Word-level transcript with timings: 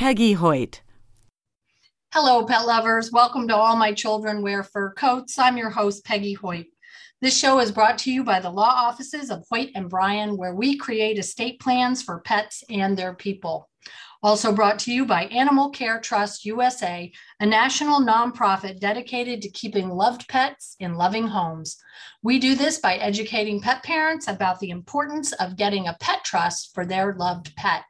Peggy 0.00 0.32
Hoyt. 0.32 0.80
Hello, 2.14 2.46
pet 2.46 2.66
lovers. 2.66 3.12
Welcome 3.12 3.46
to 3.48 3.54
All 3.54 3.76
My 3.76 3.92
Children 3.92 4.40
Wear 4.40 4.62
Fur 4.62 4.94
Coats. 4.94 5.38
I'm 5.38 5.58
your 5.58 5.68
host, 5.68 6.06
Peggy 6.06 6.32
Hoyt. 6.32 6.68
This 7.20 7.38
show 7.38 7.58
is 7.60 7.70
brought 7.70 7.98
to 7.98 8.10
you 8.10 8.24
by 8.24 8.40
the 8.40 8.48
law 8.48 8.72
offices 8.74 9.28
of 9.30 9.44
Hoyt 9.50 9.68
and 9.74 9.90
Bryan, 9.90 10.38
where 10.38 10.54
we 10.54 10.78
create 10.78 11.18
estate 11.18 11.60
plans 11.60 12.02
for 12.02 12.22
pets 12.22 12.64
and 12.70 12.96
their 12.96 13.12
people. 13.12 13.68
Also 14.22 14.52
brought 14.52 14.78
to 14.78 14.90
you 14.90 15.04
by 15.04 15.24
Animal 15.26 15.68
Care 15.68 16.00
Trust 16.00 16.46
USA, 16.46 17.12
a 17.38 17.44
national 17.44 18.00
nonprofit 18.00 18.80
dedicated 18.80 19.42
to 19.42 19.50
keeping 19.50 19.90
loved 19.90 20.26
pets 20.28 20.76
in 20.80 20.94
loving 20.94 21.26
homes. 21.26 21.76
We 22.22 22.38
do 22.38 22.54
this 22.54 22.78
by 22.78 22.94
educating 22.94 23.60
pet 23.60 23.82
parents 23.82 24.28
about 24.28 24.60
the 24.60 24.70
importance 24.70 25.32
of 25.34 25.58
getting 25.58 25.88
a 25.88 25.96
pet 26.00 26.24
trust 26.24 26.70
for 26.72 26.86
their 26.86 27.12
loved 27.16 27.54
pet. 27.54 27.82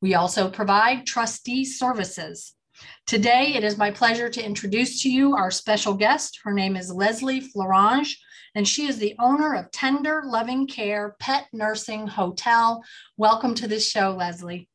We 0.00 0.14
also 0.14 0.50
provide 0.50 1.06
trustee 1.06 1.64
services. 1.64 2.54
Today, 3.06 3.54
it 3.54 3.64
is 3.64 3.76
my 3.76 3.90
pleasure 3.90 4.28
to 4.28 4.44
introduce 4.44 5.02
to 5.02 5.10
you 5.10 5.34
our 5.34 5.50
special 5.50 5.94
guest. 5.94 6.40
Her 6.44 6.52
name 6.52 6.76
is 6.76 6.92
Leslie 6.92 7.40
Florange, 7.40 8.14
and 8.54 8.66
she 8.66 8.86
is 8.86 8.98
the 8.98 9.16
owner 9.18 9.54
of 9.54 9.70
Tender 9.70 10.22
Loving 10.24 10.66
Care 10.66 11.16
Pet 11.18 11.46
Nursing 11.52 12.06
Hotel. 12.06 12.82
Welcome 13.16 13.54
to 13.56 13.68
this 13.68 13.88
show, 13.88 14.12
Leslie. 14.12 14.68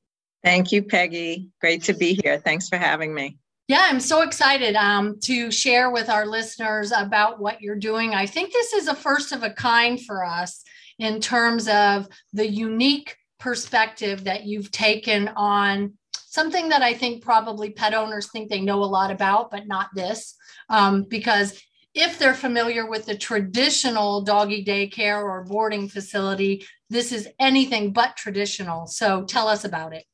Thank 0.43 0.71
you, 0.71 0.83
Peggy. 0.83 1.47
Great 1.61 1.83
to 1.83 1.93
be 1.93 2.19
here. 2.21 2.37
Thanks 2.37 2.67
for 2.67 2.77
having 2.77 3.13
me. 3.13 3.37
Yeah, 3.69 3.87
I'm 3.89 4.01
so 4.01 4.21
excited 4.21 4.75
um, 4.75 5.19
to 5.21 5.49
share 5.49 5.89
with 5.89 6.09
our 6.09 6.25
listeners 6.25 6.91
about 6.91 7.39
what 7.39 7.61
you're 7.61 7.77
doing. 7.77 8.13
I 8.13 8.25
think 8.25 8.51
this 8.51 8.73
is 8.73 8.89
a 8.89 8.95
first 8.95 9.31
of 9.31 9.43
a 9.43 9.51
kind 9.51 10.01
for 10.01 10.25
us 10.25 10.63
in 10.99 11.21
terms 11.21 11.69
of 11.69 12.07
the 12.33 12.47
unique 12.47 13.15
perspective 13.43 14.23
that 14.23 14.45
you've 14.45 14.71
taken 14.71 15.27
on 15.35 15.93
something 16.13 16.69
that 16.69 16.81
I 16.81 16.93
think 16.93 17.21
probably 17.21 17.71
pet 17.71 17.93
owners 17.93 18.31
think 18.31 18.49
they 18.49 18.61
know 18.61 18.81
a 18.81 18.85
lot 18.85 19.11
about, 19.11 19.51
but 19.51 19.67
not 19.67 19.89
this. 19.93 20.35
Um, 20.69 21.03
because 21.09 21.61
if 21.93 22.17
they're 22.17 22.33
familiar 22.33 22.89
with 22.89 23.05
the 23.05 23.17
traditional 23.17 24.21
doggy 24.21 24.63
daycare 24.63 25.21
or 25.21 25.43
boarding 25.43 25.89
facility, 25.89 26.65
this 26.89 27.11
is 27.11 27.27
anything 27.37 27.91
but 27.91 28.15
traditional. 28.15 28.87
So 28.87 29.25
tell 29.25 29.49
us 29.49 29.65
about 29.65 29.93
it. 29.93 30.05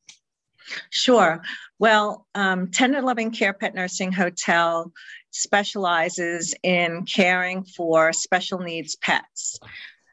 Sure. 0.90 1.40
Well, 1.78 2.26
um, 2.34 2.72
Tender 2.72 3.00
Loving 3.00 3.30
Care 3.30 3.54
Pet 3.54 3.76
Nursing 3.76 4.10
Hotel 4.10 4.92
specializes 5.30 6.52
in 6.64 7.04
caring 7.04 7.62
for 7.62 8.12
special 8.12 8.58
needs 8.58 8.96
pets. 8.96 9.60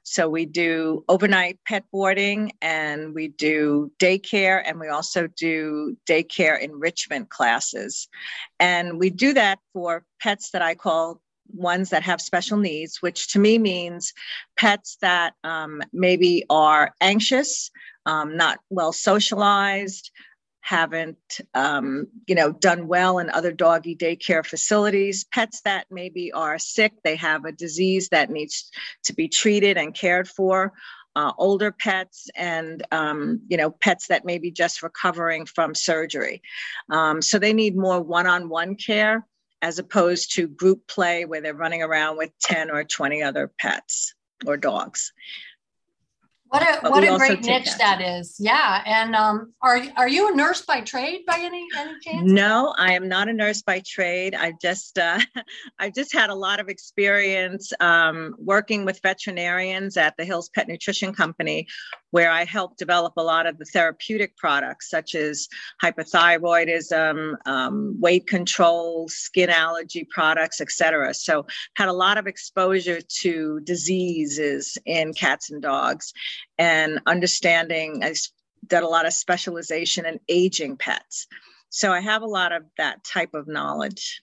So 0.09 0.29
we 0.29 0.45
do 0.45 1.03
overnight 1.09 1.59
pet 1.67 1.83
boarding 1.91 2.53
and 2.61 3.13
we 3.13 3.27
do 3.27 3.91
daycare 3.99 4.63
and 4.65 4.79
we 4.79 4.87
also 4.87 5.27
do 5.27 5.97
daycare 6.09 6.57
enrichment 6.57 7.29
classes. 7.29 8.07
And 8.57 8.99
we 8.99 9.09
do 9.09 9.33
that 9.33 9.59
for 9.73 10.05
pets 10.21 10.51
that 10.51 10.61
I 10.61 10.75
call 10.75 11.21
ones 11.53 11.89
that 11.89 12.03
have 12.03 12.21
special 12.21 12.57
needs, 12.57 13.01
which 13.01 13.33
to 13.33 13.39
me 13.39 13.57
means 13.57 14.13
pets 14.57 14.97
that 15.01 15.33
um, 15.43 15.81
maybe 15.91 16.45
are 16.49 16.93
anxious, 17.01 17.69
um, 18.05 18.37
not 18.37 18.59
well 18.69 18.93
socialized, 18.93 20.09
haven't 20.67 21.39
um, 21.53 22.07
you 22.27 22.35
know 22.35 22.51
done 22.51 22.87
well 22.87 23.19
in 23.19 23.29
other 23.29 23.53
doggy 23.53 23.95
daycare 23.95 24.45
facilities. 24.45 25.23
Pets 25.23 25.61
that 25.61 25.85
maybe 25.89 26.33
are 26.33 26.59
sick 26.59 26.91
they 27.03 27.15
have 27.15 27.45
a 27.45 27.53
disease 27.53 28.09
that 28.09 28.29
needs 28.29 28.69
to 29.05 29.13
be 29.13 29.29
treated 29.29 29.77
and 29.77 29.95
cared 29.95 30.27
for. 30.27 30.73
Uh, 31.15 31.31
older 31.39 31.71
pets 31.71 32.29
and 32.35 32.85
um, 32.91 33.41
you 33.47 33.55
know 33.55 33.71
pets 33.71 34.07
that 34.07 34.25
may 34.25 34.37
be 34.37 34.51
just 34.51 34.83
recovering 34.83 35.45
from 35.45 35.73
surgery. 35.73 36.41
Um, 36.91 37.21
so 37.21 37.39
they 37.39 37.53
need 37.53 37.77
more 37.77 38.01
one-on-one 38.01 38.75
care 38.75 39.25
as 39.61 39.79
opposed 39.79 40.35
to 40.35 40.47
group 40.47 40.85
play 40.87 41.25
where 41.25 41.41
they're 41.41 41.53
running 41.55 41.81
around 41.81 42.17
with 42.17 42.31
10 42.41 42.69
or 42.69 42.83
20 42.83 43.23
other 43.23 43.51
pets 43.57 44.13
or 44.45 44.57
dogs 44.57 45.13
what 46.49 46.61
a 46.61 46.89
what 46.89 47.03
a 47.03 47.17
great 47.17 47.43
niche 47.43 47.77
that 47.77 48.01
is. 48.01 48.35
Yeah. 48.39 48.81
And 48.85 49.15
um, 49.15 49.53
are 49.61 49.81
are 49.97 50.07
you 50.07 50.31
a 50.31 50.35
nurse 50.35 50.61
by 50.61 50.81
trade 50.81 51.21
by 51.27 51.39
any 51.39 51.65
any 51.77 51.93
chance? 52.01 52.31
No, 52.31 52.73
I 52.77 52.93
am 52.93 53.07
not 53.07 53.27
a 53.27 53.33
nurse 53.33 53.61
by 53.61 53.81
trade. 53.85 54.33
I 54.33 54.53
just 54.61 54.97
uh, 54.97 55.19
I've 55.79 55.93
just 55.93 56.13
had 56.13 56.29
a 56.29 56.35
lot 56.35 56.59
of 56.59 56.69
experience 56.69 57.73
um, 57.79 58.35
working 58.37 58.85
with 58.85 59.01
veterinarians 59.01 59.97
at 59.97 60.15
the 60.17 60.25
Hills 60.25 60.49
Pet 60.49 60.67
Nutrition 60.67 61.13
Company, 61.13 61.67
where 62.11 62.31
I 62.31 62.45
helped 62.45 62.79
develop 62.79 63.13
a 63.17 63.23
lot 63.23 63.45
of 63.45 63.57
the 63.57 63.65
therapeutic 63.65 64.37
products 64.37 64.89
such 64.89 65.15
as 65.15 65.47
hypothyroidism, 65.83 67.35
um, 67.45 67.99
weight 67.99 68.27
control, 68.27 69.07
skin 69.09 69.49
allergy 69.49 70.07
products, 70.09 70.61
etc. 70.61 71.13
So 71.13 71.45
had 71.75 71.89
a 71.89 71.93
lot 71.93 72.17
of 72.17 72.27
exposure 72.27 73.01
to 73.21 73.59
diseases 73.61 74.77
in 74.85 75.13
cats 75.13 75.49
and 75.49 75.61
dogs 75.61 76.13
and 76.57 76.99
understanding. 77.05 78.03
I 78.03 78.13
did 78.65 78.83
a 78.83 78.87
lot 78.87 79.05
of 79.05 79.13
specialization 79.13 80.05
in 80.05 80.19
aging 80.27 80.77
pets. 80.77 81.27
So 81.69 81.91
I 81.91 82.01
have 82.01 82.21
a 82.21 82.27
lot 82.27 82.51
of 82.51 82.63
that 82.77 83.03
type 83.03 83.33
of 83.33 83.47
knowledge. 83.47 84.21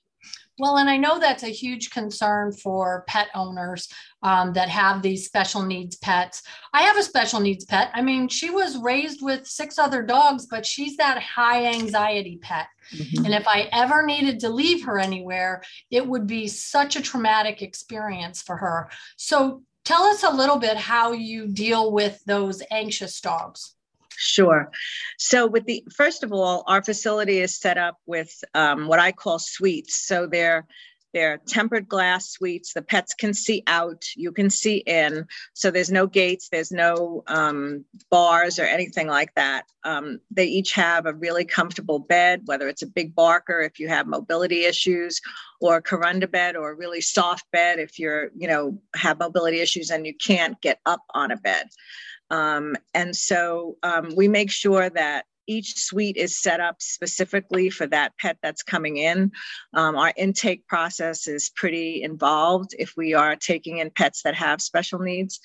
Well, 0.56 0.76
and 0.76 0.88
I 0.88 0.96
know 0.96 1.18
that's 1.18 1.42
a 1.42 1.48
huge 1.48 1.90
concern 1.90 2.52
for 2.52 3.04
pet 3.08 3.26
owners 3.34 3.88
um, 4.22 4.52
that 4.52 4.68
have 4.68 5.02
these 5.02 5.26
special 5.26 5.62
needs 5.62 5.96
pets. 5.96 6.42
I 6.72 6.82
have 6.82 6.96
a 6.96 7.02
special 7.02 7.40
needs 7.40 7.64
pet. 7.64 7.90
I 7.92 8.02
mean, 8.02 8.28
she 8.28 8.50
was 8.50 8.78
raised 8.78 9.20
with 9.20 9.48
six 9.48 9.80
other 9.80 10.00
dogs, 10.00 10.46
but 10.46 10.64
she's 10.64 10.96
that 10.98 11.20
high 11.20 11.66
anxiety 11.66 12.38
pet. 12.40 12.68
Mm-hmm. 12.92 13.24
And 13.24 13.34
if 13.34 13.48
I 13.48 13.68
ever 13.72 14.06
needed 14.06 14.38
to 14.40 14.48
leave 14.48 14.84
her 14.84 14.98
anywhere, 14.98 15.62
it 15.90 16.06
would 16.06 16.28
be 16.28 16.46
such 16.46 16.94
a 16.94 17.02
traumatic 17.02 17.60
experience 17.60 18.40
for 18.40 18.56
her. 18.56 18.90
So 19.16 19.64
Tell 19.84 20.04
us 20.04 20.22
a 20.22 20.30
little 20.30 20.58
bit 20.58 20.76
how 20.76 21.12
you 21.12 21.46
deal 21.46 21.92
with 21.92 22.22
those 22.24 22.62
anxious 22.70 23.20
dogs. 23.20 23.74
Sure. 24.16 24.70
So, 25.18 25.46
with 25.46 25.64
the 25.66 25.84
first 25.94 26.22
of 26.22 26.32
all, 26.32 26.64
our 26.66 26.82
facility 26.82 27.40
is 27.40 27.56
set 27.56 27.76
up 27.76 27.98
with 28.06 28.32
um, 28.54 28.86
what 28.86 28.98
I 28.98 29.12
call 29.12 29.38
suites. 29.38 30.06
So 30.06 30.26
they're 30.26 30.66
they're 31.14 31.38
tempered 31.38 31.88
glass 31.88 32.28
suites. 32.28 32.74
The 32.74 32.82
pets 32.82 33.14
can 33.14 33.32
see 33.32 33.62
out, 33.66 34.04
you 34.16 34.32
can 34.32 34.50
see 34.50 34.78
in. 34.78 35.26
So 35.54 35.70
there's 35.70 35.90
no 35.90 36.06
gates, 36.06 36.48
there's 36.50 36.72
no 36.72 37.22
um, 37.28 37.84
bars 38.10 38.58
or 38.58 38.64
anything 38.64 39.06
like 39.06 39.32
that. 39.36 39.64
Um, 39.84 40.20
they 40.30 40.46
each 40.46 40.72
have 40.72 41.06
a 41.06 41.14
really 41.14 41.44
comfortable 41.44 42.00
bed, 42.00 42.42
whether 42.46 42.68
it's 42.68 42.82
a 42.82 42.86
big 42.86 43.14
barker 43.14 43.60
if 43.60 43.78
you 43.78 43.88
have 43.88 44.06
mobility 44.06 44.64
issues, 44.64 45.20
or 45.60 45.76
a 45.76 45.82
Kuranda 45.82 46.30
bed, 46.30 46.56
or 46.56 46.72
a 46.72 46.76
really 46.76 47.00
soft 47.00 47.50
bed 47.52 47.78
if 47.78 47.98
you're, 47.98 48.30
you 48.36 48.48
know, 48.48 48.78
have 48.96 49.18
mobility 49.18 49.60
issues 49.60 49.90
and 49.90 50.04
you 50.06 50.14
can't 50.14 50.60
get 50.60 50.80
up 50.84 51.00
on 51.14 51.30
a 51.30 51.36
bed. 51.36 51.68
Um, 52.30 52.76
and 52.92 53.14
so 53.14 53.76
um, 53.82 54.14
we 54.16 54.28
make 54.28 54.50
sure 54.50 54.90
that 54.90 55.26
each 55.46 55.76
suite 55.76 56.16
is 56.16 56.40
set 56.40 56.60
up 56.60 56.80
specifically 56.80 57.70
for 57.70 57.86
that 57.86 58.16
pet 58.18 58.38
that's 58.42 58.62
coming 58.62 58.96
in. 58.96 59.32
Um, 59.72 59.96
our 59.96 60.12
intake 60.16 60.66
process 60.66 61.26
is 61.26 61.50
pretty 61.50 62.02
involved 62.02 62.74
if 62.78 62.94
we 62.96 63.14
are 63.14 63.36
taking 63.36 63.78
in 63.78 63.90
pets 63.90 64.22
that 64.22 64.34
have 64.34 64.60
special 64.60 64.98
needs. 64.98 65.40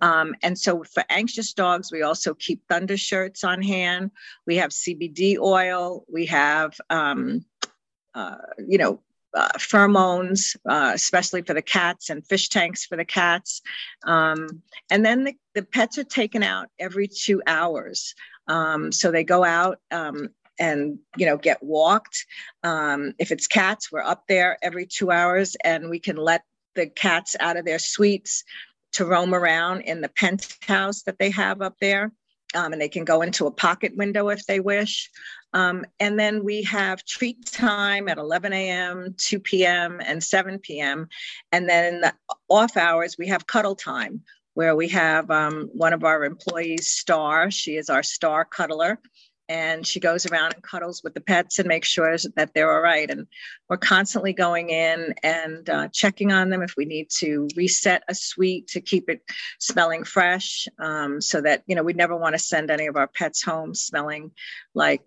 Um, 0.00 0.34
and 0.42 0.58
so 0.58 0.84
for 0.84 1.04
anxious 1.10 1.52
dogs, 1.52 1.92
we 1.92 2.02
also 2.02 2.34
keep 2.34 2.62
thunder 2.68 2.96
shirts 2.96 3.44
on 3.44 3.62
hand. 3.62 4.10
We 4.46 4.56
have 4.56 4.70
CBD 4.70 5.38
oil. 5.38 6.04
We 6.10 6.26
have, 6.26 6.80
um, 6.88 7.44
uh, 8.14 8.36
you 8.58 8.78
know, 8.78 9.00
uh, 9.34 9.50
pheromones, 9.58 10.56
uh, 10.68 10.92
especially 10.94 11.42
for 11.42 11.54
the 11.54 11.62
cats, 11.62 12.10
and 12.10 12.26
fish 12.26 12.48
tanks 12.48 12.84
for 12.84 12.96
the 12.96 13.04
cats. 13.04 13.62
Um, 14.04 14.62
and 14.90 15.04
then 15.04 15.24
the, 15.24 15.34
the 15.54 15.62
pets 15.62 15.98
are 15.98 16.04
taken 16.04 16.42
out 16.42 16.68
every 16.78 17.08
two 17.08 17.42
hours. 17.46 18.14
Um, 18.50 18.90
so 18.92 19.10
they 19.10 19.24
go 19.24 19.44
out 19.44 19.78
um, 19.92 20.28
and 20.58 20.98
you 21.16 21.26
know 21.26 21.38
get 21.38 21.62
walked. 21.62 22.26
Um, 22.64 23.14
if 23.18 23.30
it's 23.32 23.46
cats, 23.46 23.90
we're 23.92 24.02
up 24.02 24.24
there 24.28 24.58
every 24.62 24.86
two 24.86 25.10
hours, 25.10 25.56
and 25.64 25.88
we 25.88 26.00
can 26.00 26.16
let 26.16 26.42
the 26.74 26.86
cats 26.88 27.36
out 27.40 27.56
of 27.56 27.64
their 27.64 27.78
suites 27.78 28.44
to 28.92 29.04
roam 29.04 29.34
around 29.34 29.82
in 29.82 30.00
the 30.00 30.08
penthouse 30.08 31.02
that 31.04 31.18
they 31.18 31.30
have 31.30 31.62
up 31.62 31.76
there. 31.80 32.12
um, 32.54 32.72
and 32.72 32.80
they 32.80 32.88
can 32.88 33.04
go 33.04 33.22
into 33.22 33.46
a 33.46 33.50
pocket 33.50 33.96
window 33.96 34.28
if 34.28 34.44
they 34.46 34.60
wish. 34.60 35.10
Um, 35.52 35.84
and 35.98 36.18
then 36.18 36.44
we 36.44 36.62
have 36.64 37.04
treat 37.04 37.46
time 37.46 38.08
at 38.08 38.18
11 38.18 38.52
a.m., 38.52 39.14
2 39.18 39.40
p.m., 39.40 40.00
and 40.04 40.22
7 40.22 40.58
p.m. 40.58 41.08
And 41.52 41.68
then 41.68 42.00
the 42.00 42.14
off 42.48 42.76
hours, 42.76 43.16
we 43.18 43.28
have 43.28 43.46
cuddle 43.46 43.76
time, 43.76 44.22
where 44.60 44.76
we 44.76 44.88
have 44.88 45.30
um, 45.30 45.70
one 45.72 45.94
of 45.94 46.04
our 46.04 46.22
employees, 46.22 46.86
Star. 46.86 47.50
She 47.50 47.76
is 47.76 47.88
our 47.88 48.02
star 48.02 48.44
cuddler 48.44 49.00
and 49.48 49.86
she 49.86 50.00
goes 50.00 50.26
around 50.26 50.52
and 50.52 50.62
cuddles 50.62 51.02
with 51.02 51.14
the 51.14 51.20
pets 51.22 51.58
and 51.58 51.66
makes 51.66 51.88
sure 51.88 52.14
that 52.36 52.52
they're 52.52 52.70
all 52.70 52.82
right. 52.82 53.10
And 53.10 53.26
we're 53.70 53.78
constantly 53.78 54.34
going 54.34 54.68
in 54.68 55.14
and 55.22 55.70
uh, 55.70 55.88
checking 55.88 56.30
on 56.30 56.50
them 56.50 56.60
if 56.60 56.74
we 56.76 56.84
need 56.84 57.08
to 57.20 57.48
reset 57.56 58.02
a 58.06 58.14
suite 58.14 58.68
to 58.68 58.82
keep 58.82 59.08
it 59.08 59.22
smelling 59.60 60.04
fresh, 60.04 60.68
um, 60.78 61.22
so 61.22 61.40
that 61.40 61.62
you 61.66 61.74
know 61.74 61.82
we 61.82 61.94
never 61.94 62.14
want 62.14 62.34
to 62.34 62.38
send 62.38 62.70
any 62.70 62.86
of 62.86 62.96
our 62.96 63.08
pets 63.08 63.42
home 63.42 63.74
smelling 63.74 64.30
like 64.74 65.00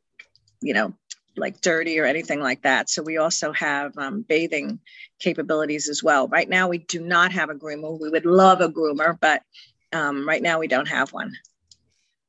you 0.63 0.73
know 0.73 0.95
like 1.35 1.61
dirty 1.61 1.99
or 1.99 2.05
anything 2.05 2.39
like 2.39 2.61
that. 2.63 2.89
So 2.89 3.01
we 3.01 3.17
also 3.17 3.51
have 3.53 3.97
um, 3.97 4.21
bathing 4.21 4.79
capabilities 5.19 5.89
as 5.89 6.03
well. 6.03 6.27
Right 6.27 6.49
now, 6.49 6.67
we 6.67 6.79
do 6.79 7.01
not 7.01 7.31
have 7.31 7.49
a 7.49 7.55
groomer. 7.55 7.99
We 7.99 8.09
would 8.09 8.25
love 8.25 8.61
a 8.61 8.69
groomer, 8.69 9.17
but 9.19 9.41
um, 9.91 10.27
right 10.27 10.41
now 10.41 10.59
we 10.59 10.67
don't 10.67 10.87
have 10.87 11.13
one. 11.13 11.33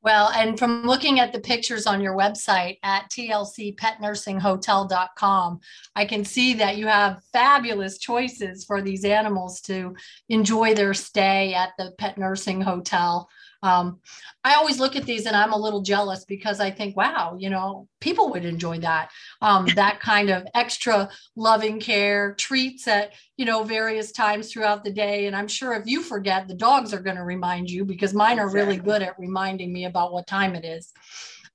Well, 0.05 0.31
and 0.37 0.57
from 0.59 0.83
looking 0.83 1.19
at 1.19 1.33
the 1.33 1.41
pictures 1.41 1.87
on 1.87 2.03
your 2.03 2.15
website 2.15 2.77
at 2.83 3.11
tlcpetnursinghotel.com, 3.11 5.61
I 5.97 6.05
can 6.05 6.27
see 6.27 6.53
that 6.55 6.77
you 6.77 6.87
have 6.89 7.23
fabulous 7.33 7.97
choices 7.97 8.67
for 8.67 8.83
these 8.83 9.07
animals 9.07 9.63
to 9.63 9.97
enjoy 10.29 10.75
their 10.75 10.93
stay 10.93 11.55
at 11.55 11.71
the 11.79 11.93
pet 11.97 12.19
nursing 12.19 12.61
hotel. 12.61 13.31
Um, 13.65 14.01
I 14.45 14.55
always 14.55 14.79
look 14.79 14.95
at 14.95 15.07
these 15.07 15.25
and 15.25 15.35
I'm 15.35 15.55
a 15.55 15.59
little 15.59 15.81
jealous 15.81 16.27
because 16.27 16.61
I 16.61 16.71
think, 16.71 16.99
wow, 16.99 17.35
you 17.39 17.49
know, 17.49 17.89
people 17.99 18.31
would 18.31 18.45
enjoy 18.45 18.79
that. 18.81 19.11
Um, 19.41 19.67
that 19.75 20.01
kind 20.01 20.29
of 20.29 20.47
extra 20.55 21.09
loving 21.35 21.81
care, 21.81 22.35
treats 22.35 22.87
at, 22.87 23.15
you 23.39 23.47
know, 23.47 23.65
various 23.65 24.13
times 24.13 24.53
throughout 24.53 24.85
the 24.85 24.93
day. 24.93 25.27
And 25.27 25.35
I'm 25.35 25.49
sure 25.49 25.73
if 25.73 25.87
you 25.87 26.03
forget, 26.03 26.47
the 26.47 26.55
dogs 26.55 26.93
are 26.93 27.01
going 27.01 27.17
to 27.17 27.25
remind 27.25 27.71
you 27.71 27.87
because 27.87 28.13
mine 28.13 28.39
are 28.39 28.51
really 28.51 28.77
good 28.77 29.01
at 29.01 29.19
reminding 29.19 29.73
me 29.73 29.87
about 29.87 30.13
what 30.13 30.27
time 30.27 30.55
it 30.55 30.67
is. 30.67 30.93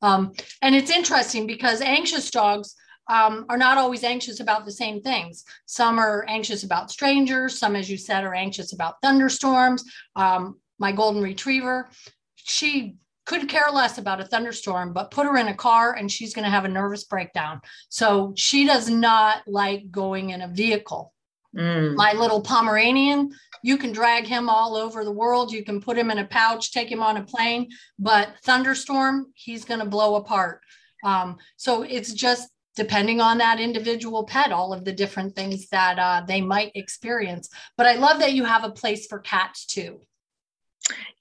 Um, 0.02 0.34
and 0.64 0.74
it's 0.74 0.90
interesting 0.90 1.46
because 1.46 1.82
anxious 1.82 2.32
dogs 2.32 2.76
um, 3.08 3.46
are 3.50 3.58
not 3.58 3.78
always 3.78 4.04
anxious 4.04 4.40
about 4.40 4.66
the 4.66 4.72
same 4.72 5.02
things. 5.02 5.44
Some 5.68 6.00
are 6.00 6.26
anxious 6.28 6.64
about 6.64 6.90
strangers. 6.90 7.60
Some, 7.60 7.76
as 7.76 7.90
you 7.90 7.98
said, 7.98 8.24
are 8.24 8.36
anxious 8.36 8.74
about 8.74 8.96
thunderstorms. 9.04 9.84
Um, 10.16 10.60
my 10.80 10.92
golden 10.92 11.22
retriever, 11.22 11.90
she 12.36 12.96
could 13.26 13.48
care 13.48 13.70
less 13.72 14.00
about 14.00 14.20
a 14.20 14.26
thunderstorm, 14.26 14.92
but 14.92 15.12
put 15.12 15.28
her 15.28 15.38
in 15.38 15.50
a 15.50 15.54
car 15.54 15.94
and 15.94 16.12
she's 16.12 16.34
going 16.34 16.46
to 16.46 16.50
have 16.50 16.66
a 16.66 16.70
nervous 16.70 17.04
breakdown. 17.04 17.62
So 17.90 18.34
she 18.36 18.66
does 18.66 18.90
not 18.90 19.44
like 19.46 19.92
going 19.92 20.32
in 20.32 20.42
a 20.42 20.48
vehicle. 20.48 21.14
Mm. 21.56 21.96
My 21.96 22.14
little 22.14 22.42
Pomeranian, 22.42 23.32
you 23.62 23.78
can 23.78 23.92
drag 23.92 24.26
him 24.26 24.50
all 24.50 24.76
over 24.76 25.04
the 25.04 25.12
world. 25.12 25.52
You 25.52 25.64
can 25.64 25.80
put 25.80 25.98
him 25.98 26.10
in 26.10 26.18
a 26.18 26.26
pouch, 26.26 26.72
take 26.72 26.92
him 26.92 27.04
on 27.04 27.18
a 27.18 27.24
plane, 27.24 27.70
but 28.00 28.34
thunderstorm, 28.44 29.28
he's 29.36 29.66
going 29.66 29.80
to 29.80 29.86
blow 29.86 30.16
apart. 30.16 30.62
Um, 31.04 31.38
so 31.56 31.84
it's 31.84 32.14
just 32.14 32.50
depending 32.76 33.20
on 33.20 33.38
that 33.40 33.60
individual 33.60 34.24
pet, 34.24 34.52
all 34.52 34.74
of 34.74 34.86
the 34.86 34.92
different 34.92 35.36
things 35.36 35.68
that 35.70 36.00
uh, 36.00 36.24
they 36.28 36.42
might 36.42 36.72
experience. 36.76 37.50
But 37.78 37.88
I 37.88 37.96
love 37.96 38.20
that 38.20 38.34
you 38.34 38.46
have 38.46 38.64
a 38.64 38.72
place 38.72 39.06
for 39.06 39.20
cats 39.20 39.66
too. 39.66 40.02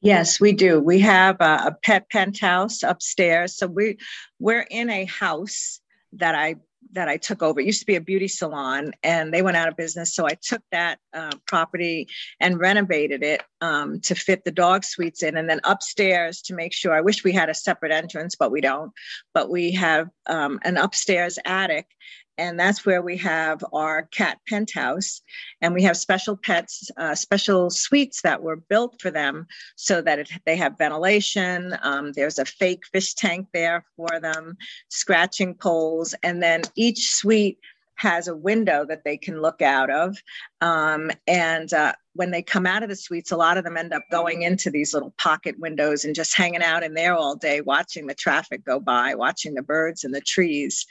Yes, 0.01 0.41
we 0.41 0.53
do. 0.53 0.81
We 0.81 1.01
have 1.01 1.41
a, 1.41 1.63
a 1.67 1.77
pet 1.83 2.09
penthouse 2.11 2.83
upstairs. 2.83 3.57
So 3.57 3.67
we 3.67 3.99
we're 4.39 4.67
in 4.71 4.91
a 4.91 5.05
house 5.05 5.81
that 6.13 6.35
I 6.35 6.57
that 6.93 7.09
I 7.09 7.17
took 7.17 7.43
over. 7.43 7.61
It 7.61 7.67
used 7.67 7.81
to 7.81 7.87
be 7.87 7.97
a 7.97 8.01
beauty 8.01 8.29
salon, 8.29 8.93
and 9.03 9.33
they 9.33 9.43
went 9.43 9.57
out 9.57 9.69
of 9.69 9.77
business. 9.77 10.15
So 10.15 10.27
I 10.27 10.37
took 10.41 10.63
that 10.73 10.99
uh, 11.13 11.33
property 11.47 12.09
and 12.41 12.59
renovated 12.59 13.23
it 13.23 13.43
um, 13.61 14.01
to 14.03 14.15
fit 14.15 14.45
the 14.45 14.51
dog 14.51 14.85
suites 14.85 15.23
in, 15.23 15.37
and 15.37 15.51
then 15.51 15.61
upstairs 15.65 16.43
to 16.43 16.55
make 16.55 16.73
sure. 16.73 16.95
I 16.95 17.01
wish 17.01 17.25
we 17.25 17.33
had 17.33 17.51
a 17.51 17.55
separate 17.55 17.93
entrance, 17.93 18.37
but 18.37 18.51
we 18.51 18.61
don't. 18.61 18.93
But 19.35 19.51
we 19.51 19.73
have 19.73 20.09
um, 20.27 20.61
an 20.65 20.77
upstairs 20.77 21.39
attic, 21.45 21.87
and 22.39 22.59
that's 22.59 22.87
where 22.87 23.03
we 23.03 23.17
have 23.19 23.63
our 23.73 24.05
cat 24.05 24.39
penthouse. 24.49 25.21
And 25.61 25.75
we 25.75 25.83
have 25.83 25.97
special 25.97 26.37
pets 26.37 26.91
uh, 26.97 27.15
special 27.15 27.69
suites 27.69 28.23
that 28.23 28.43
were 28.43 28.57
built 28.57 29.01
for 29.01 29.11
them 29.11 29.47
so 29.77 30.01
that 30.03 30.21
it, 30.21 30.31
they 30.47 30.57
have 30.57 30.79
ventilation. 30.79 31.77
Um, 31.83 32.13
there's 32.13 32.39
a 32.39 32.45
fake 32.45 32.85
fish 32.93 33.15
tank 33.15 33.49
there 33.53 33.85
for 33.97 34.21
them 34.21 34.57
scratching 34.89 35.55
poles. 35.55 36.15
And 36.23 36.43
then 36.43 36.63
each 36.77 37.11
suite 37.13 37.59
has 37.99 38.29
a 38.29 38.37
window 38.37 38.85
that 38.87 39.05
they 39.05 39.17
can 39.17 39.43
look 39.43 39.61
out 39.61 39.91
of. 39.91 40.17
Um, 40.61 41.11
and 41.27 41.73
uh, 41.73 41.93
when 42.15 42.31
they 42.31 42.43
come 42.43 42.67
out 42.67 42.83
of 42.83 42.89
the 42.89 42.97
suites, 42.97 43.33
a 43.33 43.37
lot 43.37 43.59
of 43.59 43.65
them 43.65 43.77
end 43.77 43.93
up 43.93 44.03
going 44.11 44.43
into 44.43 44.71
these 44.71 44.95
little 44.95 45.15
pocket 45.19 45.59
windows 45.59 46.05
and 46.05 46.15
just 46.15 46.37
hanging 46.37 46.63
out 46.63 46.83
in 46.83 46.95
there 46.95 47.15
all 47.15 47.37
day, 47.37 47.61
watching 47.61 48.07
the 48.07 48.15
traffic 48.15 48.65
go 48.65 48.81
by, 48.81 49.15
watching 49.15 49.55
the 49.55 49.63
birds 49.63 50.05
and 50.05 50.15
the 50.15 50.21
trees. 50.21 50.87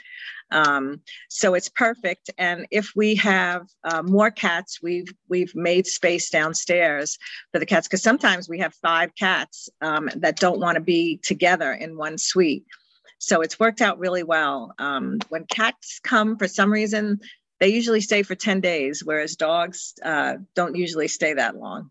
Um, 0.52 1.02
so 1.30 1.54
it's 1.54 1.70
perfect. 1.70 2.30
And 2.38 2.66
if 2.72 2.92
we 2.96 3.16
have 3.16 3.68
uh, 3.84 4.02
more 4.04 4.32
cats, 4.32 4.82
we've 4.82 5.14
we've 5.28 5.54
made 5.56 5.88
space 5.88 6.30
downstairs 6.30 7.18
for 7.52 7.60
the 7.60 7.66
cats 7.66 7.88
because 7.88 8.04
sometimes 8.04 8.48
we 8.48 8.60
have 8.60 8.74
five 8.76 9.14
cats 9.16 9.70
um, 9.82 10.10
that 10.16 10.40
don't 10.40 10.60
want 10.60 10.76
to 10.76 10.82
be 10.82 11.18
together 11.18 11.74
in 11.74 11.98
one 11.98 12.18
suite. 12.18 12.66
So 13.28 13.42
it's 13.42 13.60
worked 13.60 13.82
out 13.82 14.00
really 14.00 14.24
well. 14.24 14.74
Um, 14.80 15.20
when 15.28 15.46
cats 15.48 16.00
come, 16.02 16.38
for 16.38 16.48
some 16.48 16.72
reason, 16.72 17.20
they 17.60 17.68
usually 17.68 18.00
stay 18.00 18.24
for 18.24 18.36
10 18.36 18.62
days, 18.62 19.04
whereas 19.04 19.36
dogs 19.36 19.96
uh, 20.02 20.36
don't 20.56 20.78
usually 20.78 21.10
stay 21.10 21.34
that 21.34 21.58
long. 21.58 21.90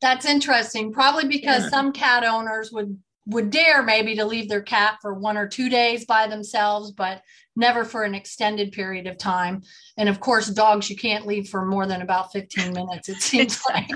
That's 0.00 0.24
interesting. 0.24 0.92
Probably 0.92 1.26
because 1.26 1.64
yeah. 1.64 1.70
some 1.70 1.92
cat 1.92 2.22
owners 2.22 2.70
would 2.70 2.96
would 3.28 3.50
dare 3.50 3.82
maybe 3.82 4.14
to 4.14 4.24
leave 4.24 4.48
their 4.48 4.62
cat 4.62 4.98
for 5.02 5.12
one 5.12 5.36
or 5.36 5.48
two 5.48 5.68
days 5.68 6.04
by 6.04 6.28
themselves, 6.28 6.92
but 6.92 7.22
never 7.56 7.84
for 7.84 8.04
an 8.04 8.14
extended 8.14 8.70
period 8.70 9.08
of 9.08 9.18
time. 9.18 9.62
And 9.96 10.08
of 10.08 10.20
course, 10.20 10.46
dogs 10.46 10.88
you 10.88 10.94
can't 10.94 11.26
leave 11.26 11.48
for 11.48 11.66
more 11.66 11.88
than 11.88 12.02
about 12.02 12.30
15 12.30 12.72
minutes, 12.72 13.08
it 13.08 13.16
seems 13.16 13.60
like. 13.68 13.90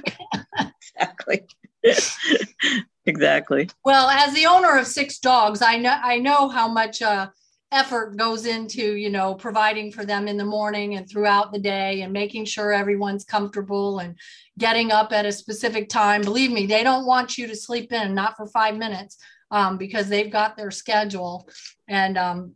exactly. 0.96 1.46
exactly. 3.11 3.69
Well, 3.85 4.09
as 4.09 4.35
the 4.35 4.47
owner 4.47 4.77
of 4.77 4.87
six 4.87 5.19
dogs, 5.19 5.62
I 5.62 5.77
know 5.77 5.97
I 6.03 6.19
know 6.19 6.49
how 6.49 6.69
much 6.69 7.03
uh, 7.03 7.29
effort 7.73 8.17
goes 8.17 8.47
into 8.47 8.97
you 8.97 9.11
know 9.11 9.35
providing 9.35 9.93
for 9.93 10.05
them 10.05 10.27
in 10.27 10.37
the 10.37 10.45
morning 10.45 10.97
and 10.97 11.09
throughout 11.09 11.52
the 11.52 11.59
day 11.59 12.02
and 12.02 12.12
making 12.12 12.45
sure 12.45 12.73
everyone's 12.73 13.25
comfortable 13.25 14.00
and 14.00 14.17
getting 14.59 14.90
up 14.90 15.12
at 15.12 15.25
a 15.25 15.31
specific 15.31 15.88
time 15.88 16.21
believe 16.21 16.50
me 16.50 16.67
they 16.67 16.83
don't 16.83 17.07
want 17.07 17.38
you 17.38 17.47
to 17.47 17.55
sleep 17.55 17.93
in 17.93 18.12
not 18.12 18.37
for 18.37 18.47
five 18.49 18.76
minutes 18.76 19.19
um, 19.52 19.79
because 19.79 20.09
they've 20.09 20.33
got 20.33 20.57
their 20.57 20.73
schedule 20.73 21.49
and 21.87 22.19
um, 22.19 22.55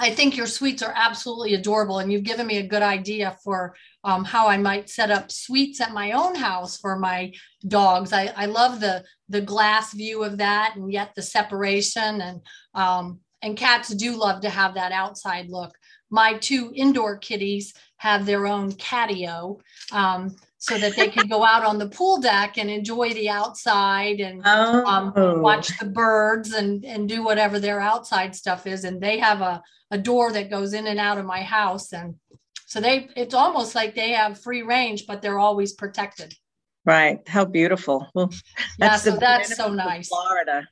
I 0.00 0.10
think 0.10 0.36
your 0.36 0.46
suites 0.46 0.82
are 0.82 0.92
absolutely 0.94 1.54
adorable, 1.54 1.98
and 1.98 2.12
you've 2.12 2.22
given 2.22 2.46
me 2.46 2.58
a 2.58 2.66
good 2.66 2.82
idea 2.82 3.36
for 3.42 3.74
um, 4.08 4.24
how 4.24 4.48
I 4.48 4.56
might 4.56 4.88
set 4.88 5.10
up 5.10 5.30
suites 5.30 5.82
at 5.82 5.92
my 5.92 6.12
own 6.12 6.34
house 6.34 6.78
for 6.78 6.98
my 6.98 7.30
dogs. 7.66 8.14
I, 8.14 8.32
I 8.34 8.46
love 8.46 8.80
the 8.80 9.04
the 9.28 9.42
glass 9.42 9.92
view 9.92 10.24
of 10.24 10.38
that, 10.38 10.76
and 10.76 10.90
yet 10.90 11.14
the 11.14 11.20
separation, 11.20 12.22
and 12.22 12.40
um, 12.74 13.20
and 13.42 13.54
cats 13.54 13.90
do 13.94 14.16
love 14.16 14.40
to 14.40 14.48
have 14.48 14.74
that 14.74 14.92
outside 14.92 15.50
look. 15.50 15.76
My 16.08 16.38
two 16.38 16.72
indoor 16.74 17.18
kitties 17.18 17.74
have 17.98 18.24
their 18.24 18.46
own 18.46 18.72
catio. 18.72 19.60
Um, 19.92 20.36
so 20.60 20.76
that 20.76 20.96
they 20.96 21.06
can 21.06 21.28
go 21.28 21.44
out 21.52 21.64
on 21.64 21.78
the 21.78 21.88
pool 21.88 22.20
deck 22.20 22.58
and 22.58 22.68
enjoy 22.68 23.14
the 23.14 23.28
outside 23.28 24.18
and 24.18 24.44
um, 24.44 25.12
oh. 25.14 25.38
watch 25.38 25.78
the 25.78 25.86
birds 25.86 26.52
and, 26.52 26.84
and 26.84 27.08
do 27.08 27.22
whatever 27.22 27.60
their 27.60 27.80
outside 27.80 28.34
stuff 28.34 28.66
is. 28.66 28.82
And 28.82 29.00
they 29.00 29.18
have 29.18 29.40
a, 29.40 29.62
a 29.92 29.98
door 29.98 30.32
that 30.32 30.50
goes 30.50 30.74
in 30.74 30.88
and 30.88 30.98
out 30.98 31.16
of 31.16 31.26
my 31.26 31.42
house. 31.42 31.92
And 31.92 32.16
so 32.68 32.82
they, 32.82 33.08
it's 33.16 33.32
almost 33.32 33.74
like 33.74 33.94
they 33.94 34.10
have 34.10 34.42
free 34.42 34.60
range, 34.60 35.06
but 35.06 35.22
they're 35.22 35.38
always 35.38 35.72
protected. 35.72 36.34
Right. 36.84 37.26
How 37.26 37.46
beautiful. 37.46 38.06
Well, 38.14 38.30
that's 38.78 39.06
yeah, 39.06 39.12
so 39.12 39.18
that's 39.18 39.56
so 39.56 39.72
nice. 39.72 40.08
Florida. 40.08 40.68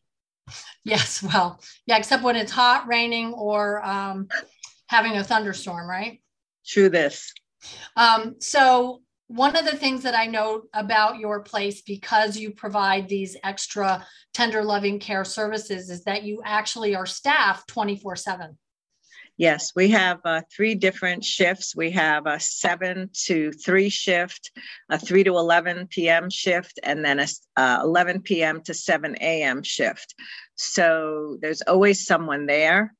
Yes. 0.84 1.22
Well, 1.22 1.58
yeah, 1.86 1.96
except 1.96 2.22
when 2.22 2.36
it's 2.36 2.52
hot, 2.52 2.86
raining, 2.86 3.32
or 3.32 3.82
um, 3.84 4.28
having 4.88 5.16
a 5.16 5.24
thunderstorm, 5.24 5.88
right? 5.88 6.20
True 6.66 6.90
this. 6.90 7.32
Um, 7.96 8.36
so 8.40 9.00
one 9.28 9.56
of 9.56 9.64
the 9.64 9.76
things 9.76 10.02
that 10.02 10.14
I 10.14 10.26
know 10.26 10.64
about 10.74 11.18
your 11.18 11.40
place, 11.40 11.80
because 11.80 12.36
you 12.36 12.52
provide 12.52 13.08
these 13.08 13.38
extra 13.42 14.06
tender 14.34 14.62
loving 14.62 14.98
care 14.98 15.24
services, 15.24 15.88
is 15.88 16.04
that 16.04 16.24
you 16.24 16.42
actually 16.44 16.94
are 16.94 17.06
staffed 17.06 17.68
24 17.68 18.16
7. 18.16 18.58
Yes, 19.38 19.72
we 19.76 19.90
have 19.90 20.20
uh, 20.24 20.40
three 20.54 20.74
different 20.74 21.22
shifts. 21.22 21.76
We 21.76 21.90
have 21.90 22.26
a 22.26 22.40
seven 22.40 23.10
to 23.26 23.52
three 23.52 23.90
shift, 23.90 24.50
a 24.88 24.98
three 24.98 25.24
to 25.24 25.36
11 25.36 25.88
p.m. 25.88 26.30
shift, 26.30 26.80
and 26.82 27.04
then 27.04 27.20
a 27.20 27.26
uh, 27.56 27.80
11 27.82 28.22
p.m. 28.22 28.62
to 28.62 28.72
7 28.72 29.14
a.m. 29.20 29.62
shift. 29.62 30.14
So 30.54 31.36
there's 31.42 31.60
always 31.62 32.06
someone 32.06 32.46
there. 32.46 32.94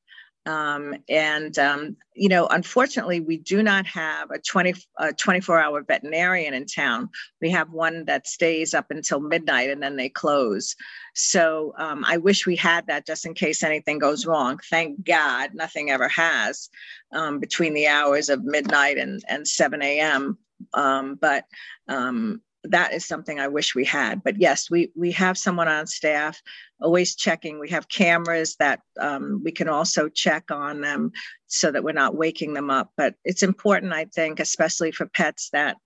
Um, 0.47 0.95
and, 1.09 1.59
um, 1.59 1.97
you 2.15 2.29
know, 2.29 2.47
unfortunately, 2.47 3.19
we 3.19 3.37
do 3.37 3.61
not 3.61 3.85
have 3.85 4.31
a 4.31 4.39
20, 4.39 4.73
a 4.97 5.11
24 5.11 5.59
hour 5.59 5.83
veterinarian 5.83 6.53
in 6.53 6.65
town. 6.65 7.09
We 7.41 7.49
have 7.49 7.73
one 7.73 8.05
that 8.05 8.27
stays 8.27 8.73
up 8.73 8.89
until 8.89 9.19
midnight 9.19 9.69
and 9.69 9.83
then 9.83 9.97
they 9.97 10.07
close. 10.07 10.73
So 11.15 11.73
um, 11.77 12.05
I 12.07 12.15
wish 12.15 12.45
we 12.45 12.55
had 12.55 12.87
that 12.87 13.05
just 13.05 13.25
in 13.25 13.33
case 13.33 13.61
anything 13.61 13.99
goes 13.99 14.25
wrong. 14.25 14.59
Thank 14.69 15.03
God 15.03 15.53
nothing 15.53 15.91
ever 15.91 16.07
has 16.07 16.69
um, 17.11 17.39
between 17.39 17.73
the 17.73 17.87
hours 17.87 18.29
of 18.29 18.45
midnight 18.45 18.97
and, 18.97 19.21
and 19.27 19.45
7 19.45 19.81
a.m. 19.81 20.37
Um, 20.73 21.15
but 21.19 21.43
um, 21.89 22.41
that 22.63 22.93
is 22.93 23.05
something 23.05 23.39
I 23.39 23.47
wish 23.47 23.75
we 23.75 23.85
had. 23.85 24.23
But 24.23 24.39
yes, 24.39 24.69
we 24.69 24.91
we 24.95 25.11
have 25.13 25.37
someone 25.37 25.67
on 25.67 25.87
staff 25.87 26.41
always 26.81 27.15
checking. 27.15 27.59
We 27.59 27.69
have 27.69 27.89
cameras 27.89 28.55
that 28.59 28.81
um, 28.99 29.41
we 29.43 29.51
can 29.51 29.69
also 29.69 30.09
check 30.09 30.51
on 30.51 30.81
them 30.81 31.11
so 31.47 31.71
that 31.71 31.83
we're 31.83 31.93
not 31.93 32.15
waking 32.15 32.53
them 32.53 32.69
up. 32.69 32.91
But 32.97 33.15
it's 33.23 33.43
important, 33.43 33.93
I 33.93 34.05
think, 34.05 34.39
especially 34.39 34.91
for 34.91 35.05
pets 35.05 35.49
that 35.53 35.77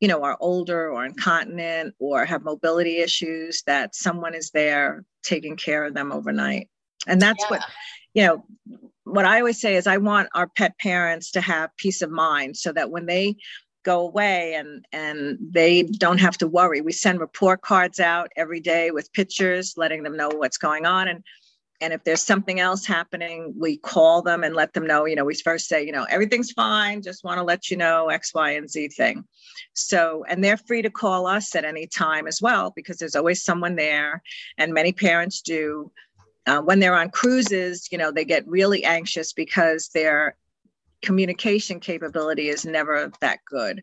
you 0.00 0.08
know 0.08 0.22
are 0.22 0.36
older 0.40 0.90
or 0.90 1.04
incontinent 1.04 1.94
or 1.98 2.24
have 2.24 2.42
mobility 2.42 2.98
issues, 2.98 3.62
that 3.66 3.94
someone 3.94 4.34
is 4.34 4.50
there 4.50 5.04
taking 5.22 5.56
care 5.56 5.84
of 5.84 5.94
them 5.94 6.12
overnight. 6.12 6.68
And 7.06 7.20
that's 7.20 7.42
yeah. 7.44 7.48
what 7.48 7.62
you 8.14 8.26
know. 8.26 8.44
What 9.04 9.24
I 9.24 9.38
always 9.38 9.58
say 9.58 9.76
is, 9.76 9.86
I 9.86 9.96
want 9.96 10.28
our 10.34 10.48
pet 10.48 10.78
parents 10.78 11.30
to 11.30 11.40
have 11.40 11.74
peace 11.78 12.02
of 12.02 12.10
mind 12.10 12.58
so 12.58 12.72
that 12.72 12.90
when 12.90 13.06
they 13.06 13.36
go 13.88 14.00
away 14.00 14.54
and 14.54 14.84
and 14.92 15.38
they 15.40 15.82
don't 16.04 16.20
have 16.20 16.36
to 16.38 16.46
worry. 16.46 16.80
We 16.82 16.92
send 16.92 17.20
report 17.20 17.62
cards 17.62 17.98
out 18.00 18.28
every 18.36 18.60
day 18.60 18.90
with 18.90 19.12
pictures 19.14 19.74
letting 19.78 20.02
them 20.02 20.14
know 20.14 20.28
what's 20.28 20.58
going 20.58 20.84
on. 20.84 21.08
And 21.08 21.24
and 21.80 21.92
if 21.94 22.04
there's 22.04 22.22
something 22.22 22.58
else 22.60 22.84
happening 22.84 23.54
we 23.56 23.78
call 23.78 24.20
them 24.20 24.42
and 24.44 24.54
let 24.54 24.72
them 24.74 24.86
know 24.90 25.06
you 25.06 25.16
know 25.16 25.24
we 25.24 25.34
first 25.48 25.68
say 25.68 25.80
you 25.86 25.92
know 25.96 26.06
everything's 26.16 26.50
fine 26.50 27.00
just 27.00 27.22
want 27.22 27.38
to 27.38 27.44
let 27.44 27.70
you 27.70 27.76
know 27.76 28.08
x 28.08 28.34
y 28.34 28.50
and 28.58 28.68
z 28.68 28.88
thing. 28.88 29.24
So 29.72 30.24
and 30.28 30.44
they're 30.44 30.66
free 30.68 30.82
to 30.82 30.90
call 30.90 31.26
us 31.26 31.54
at 31.54 31.64
any 31.64 31.86
time 31.86 32.26
as 32.26 32.42
well 32.42 32.72
because 32.78 32.98
there's 32.98 33.16
always 33.16 33.42
someone 33.42 33.76
there 33.76 34.22
and 34.58 34.74
many 34.80 34.92
parents 34.92 35.40
do. 35.40 35.90
Uh, 36.46 36.62
when 36.68 36.78
they're 36.80 37.02
on 37.02 37.10
cruises 37.20 37.88
you 37.92 37.98
know 38.00 38.10
they 38.10 38.26
get 38.34 38.52
really 38.58 38.82
anxious 38.98 39.28
because 39.44 39.90
they're 39.94 40.36
communication 41.02 41.80
capability 41.80 42.48
is 42.48 42.64
never 42.64 43.10
that 43.20 43.40
good. 43.44 43.82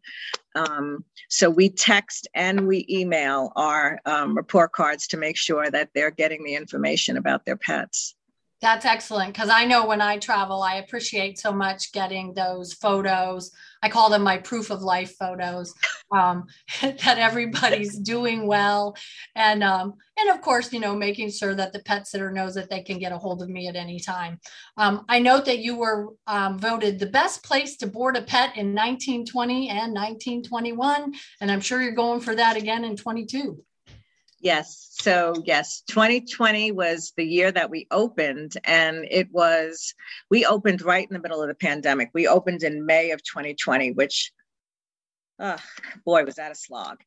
Um, 0.55 1.03
so 1.29 1.49
we 1.49 1.69
text 1.69 2.27
and 2.33 2.67
we 2.67 2.85
email 2.89 3.51
our 3.55 3.99
um, 4.05 4.35
report 4.35 4.71
cards 4.71 5.07
to 5.07 5.17
make 5.17 5.37
sure 5.37 5.69
that 5.69 5.89
they're 5.93 6.11
getting 6.11 6.43
the 6.43 6.55
information 6.55 7.17
about 7.17 7.45
their 7.45 7.57
pets. 7.57 8.15
That's 8.61 8.85
excellent 8.85 9.33
because 9.33 9.49
I 9.49 9.65
know 9.65 9.85
when 9.85 10.01
I 10.01 10.17
travel, 10.17 10.63
I 10.63 10.75
appreciate 10.75 11.37
so 11.37 11.51
much 11.51 11.91
getting 11.91 12.33
those 12.33 12.73
photos. 12.73 13.51
I 13.85 13.89
call 13.89 14.09
them 14.09 14.23
my 14.23 14.39
proof 14.39 14.71
of 14.71 14.81
life 14.81 15.15
photos 15.19 15.71
um, 16.11 16.47
that 16.81 17.19
everybody's 17.19 17.99
doing 17.99 18.47
well, 18.47 18.95
and 19.35 19.63
um, 19.63 19.93
and 20.17 20.29
of 20.31 20.41
course, 20.41 20.73
you 20.73 20.79
know, 20.79 20.95
making 20.95 21.29
sure 21.29 21.53
that 21.53 21.71
the 21.71 21.83
pet 21.83 22.07
sitter 22.07 22.31
knows 22.31 22.55
that 22.55 22.67
they 22.71 22.81
can 22.81 22.97
get 22.97 23.11
a 23.11 23.17
hold 23.17 23.43
of 23.43 23.49
me 23.49 23.67
at 23.67 23.75
any 23.75 23.99
time. 23.99 24.39
Um, 24.77 25.05
I 25.07 25.19
note 25.19 25.45
that 25.45 25.59
you 25.59 25.75
were 25.75 26.13
um, 26.25 26.57
voted 26.57 26.97
the 26.97 27.05
best 27.05 27.43
place 27.43 27.77
to 27.77 27.87
board 27.87 28.17
a 28.17 28.23
pet 28.23 28.57
in 28.57 28.73
1920 28.73 29.69
and 29.69 29.93
1921, 29.93 31.13
and 31.41 31.51
I'm 31.51 31.61
sure 31.61 31.79
you're 31.79 31.91
going 31.91 32.21
for 32.21 32.33
that 32.33 32.57
again 32.57 32.85
in 32.85 32.97
22. 32.97 33.63
Yes. 34.39 34.89
So, 34.91 35.33
yes, 35.45 35.81
2020 35.87 36.71
was 36.71 37.13
the 37.15 37.25
year 37.25 37.51
that 37.51 37.69
we 37.69 37.87
opened, 37.89 38.53
and 38.63 39.05
it 39.09 39.31
was, 39.31 39.93
we 40.29 40.45
opened 40.45 40.81
right 40.81 41.07
in 41.07 41.13
the 41.13 41.21
middle 41.21 41.41
of 41.41 41.47
the 41.47 41.55
pandemic. 41.55 42.09
We 42.13 42.27
opened 42.27 42.63
in 42.63 42.85
May 42.85 43.11
of 43.11 43.23
2020, 43.23 43.91
which, 43.91 44.31
oh, 45.39 45.57
boy, 46.05 46.25
was 46.25 46.35
that 46.35 46.51
a 46.51 46.55
slog. 46.55 46.97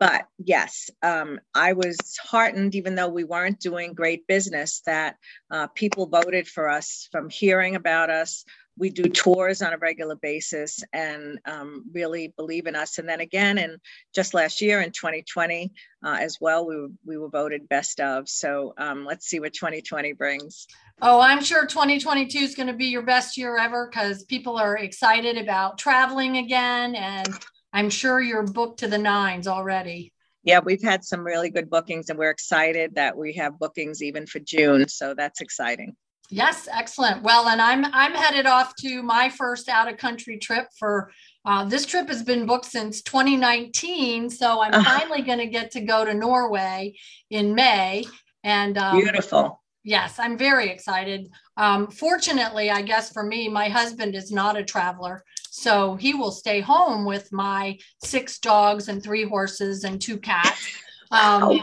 But 0.00 0.26
yes, 0.38 0.90
um, 1.02 1.40
I 1.54 1.72
was 1.72 1.96
heartened, 2.22 2.74
even 2.74 2.94
though 2.94 3.08
we 3.08 3.24
weren't 3.24 3.58
doing 3.58 3.94
great 3.94 4.26
business, 4.26 4.80
that 4.86 5.16
uh, 5.50 5.66
people 5.68 6.06
voted 6.06 6.46
for 6.46 6.68
us 6.68 7.08
from 7.10 7.28
hearing 7.28 7.74
about 7.74 8.08
us, 8.08 8.44
we 8.78 8.90
do 8.90 9.04
tours 9.04 9.60
on 9.60 9.72
a 9.72 9.78
regular 9.78 10.16
basis 10.16 10.82
and 10.92 11.38
um, 11.44 11.84
really 11.92 12.32
believe 12.36 12.66
in 12.66 12.76
us. 12.76 12.98
And 12.98 13.08
then 13.08 13.20
again, 13.20 13.58
and 13.58 13.78
just 14.14 14.34
last 14.34 14.60
year 14.60 14.80
in 14.80 14.92
2020 14.92 15.72
uh, 16.04 16.16
as 16.20 16.38
well, 16.40 16.66
we 16.66 16.76
were, 16.76 16.88
we 17.04 17.18
were 17.18 17.28
voted 17.28 17.68
best 17.68 18.00
of. 18.00 18.28
So 18.28 18.74
um, 18.78 19.04
let's 19.04 19.26
see 19.26 19.40
what 19.40 19.52
2020 19.52 20.12
brings. 20.12 20.66
Oh, 21.02 21.20
I'm 21.20 21.42
sure 21.42 21.66
2022 21.66 22.38
is 22.38 22.54
going 22.54 22.68
to 22.68 22.72
be 22.72 22.86
your 22.86 23.02
best 23.02 23.36
year 23.36 23.56
ever 23.58 23.88
because 23.90 24.24
people 24.24 24.56
are 24.56 24.76
excited 24.76 25.36
about 25.36 25.78
traveling 25.78 26.38
again. 26.38 26.94
And 26.94 27.28
I'm 27.72 27.90
sure 27.90 28.20
you're 28.20 28.44
booked 28.44 28.80
to 28.80 28.88
the 28.88 28.98
nines 28.98 29.46
already. 29.46 30.12
Yeah, 30.44 30.60
we've 30.64 30.82
had 30.82 31.04
some 31.04 31.20
really 31.20 31.50
good 31.50 31.68
bookings 31.68 32.08
and 32.08 32.18
we're 32.18 32.30
excited 32.30 32.94
that 32.94 33.16
we 33.16 33.34
have 33.34 33.58
bookings 33.58 34.02
even 34.02 34.26
for 34.26 34.38
June. 34.38 34.88
So 34.88 35.14
that's 35.14 35.40
exciting. 35.40 35.96
Yes, 36.30 36.68
excellent. 36.70 37.22
Well, 37.22 37.48
and 37.48 37.60
I'm 37.60 37.86
I'm 37.86 38.12
headed 38.12 38.46
off 38.46 38.74
to 38.80 39.02
my 39.02 39.30
first 39.30 39.68
out 39.68 39.90
of 39.90 39.96
country 39.96 40.38
trip 40.38 40.68
for 40.78 41.10
uh, 41.46 41.64
this 41.64 41.86
trip 41.86 42.08
has 42.08 42.22
been 42.22 42.44
booked 42.44 42.66
since 42.66 43.00
2019, 43.02 44.28
so 44.28 44.60
I'm 44.60 44.74
uh, 44.74 44.84
finally 44.84 45.22
going 45.22 45.38
to 45.38 45.46
get 45.46 45.70
to 45.72 45.80
go 45.80 46.04
to 46.04 46.12
Norway 46.12 46.94
in 47.30 47.54
May. 47.54 48.04
And 48.44 48.76
um, 48.76 49.00
beautiful. 49.00 49.62
Yes, 49.84 50.18
I'm 50.18 50.36
very 50.36 50.68
excited. 50.68 51.30
Um, 51.56 51.86
fortunately, 51.86 52.70
I 52.70 52.82
guess 52.82 53.10
for 53.10 53.22
me, 53.22 53.48
my 53.48 53.70
husband 53.70 54.14
is 54.14 54.30
not 54.30 54.58
a 54.58 54.62
traveler, 54.62 55.24
so 55.48 55.96
he 55.96 56.12
will 56.12 56.30
stay 56.30 56.60
home 56.60 57.06
with 57.06 57.32
my 57.32 57.78
six 58.04 58.38
dogs 58.38 58.88
and 58.88 59.02
three 59.02 59.24
horses 59.24 59.84
and 59.84 60.00
two 60.00 60.18
cats. 60.18 60.68
Um, 61.10 61.62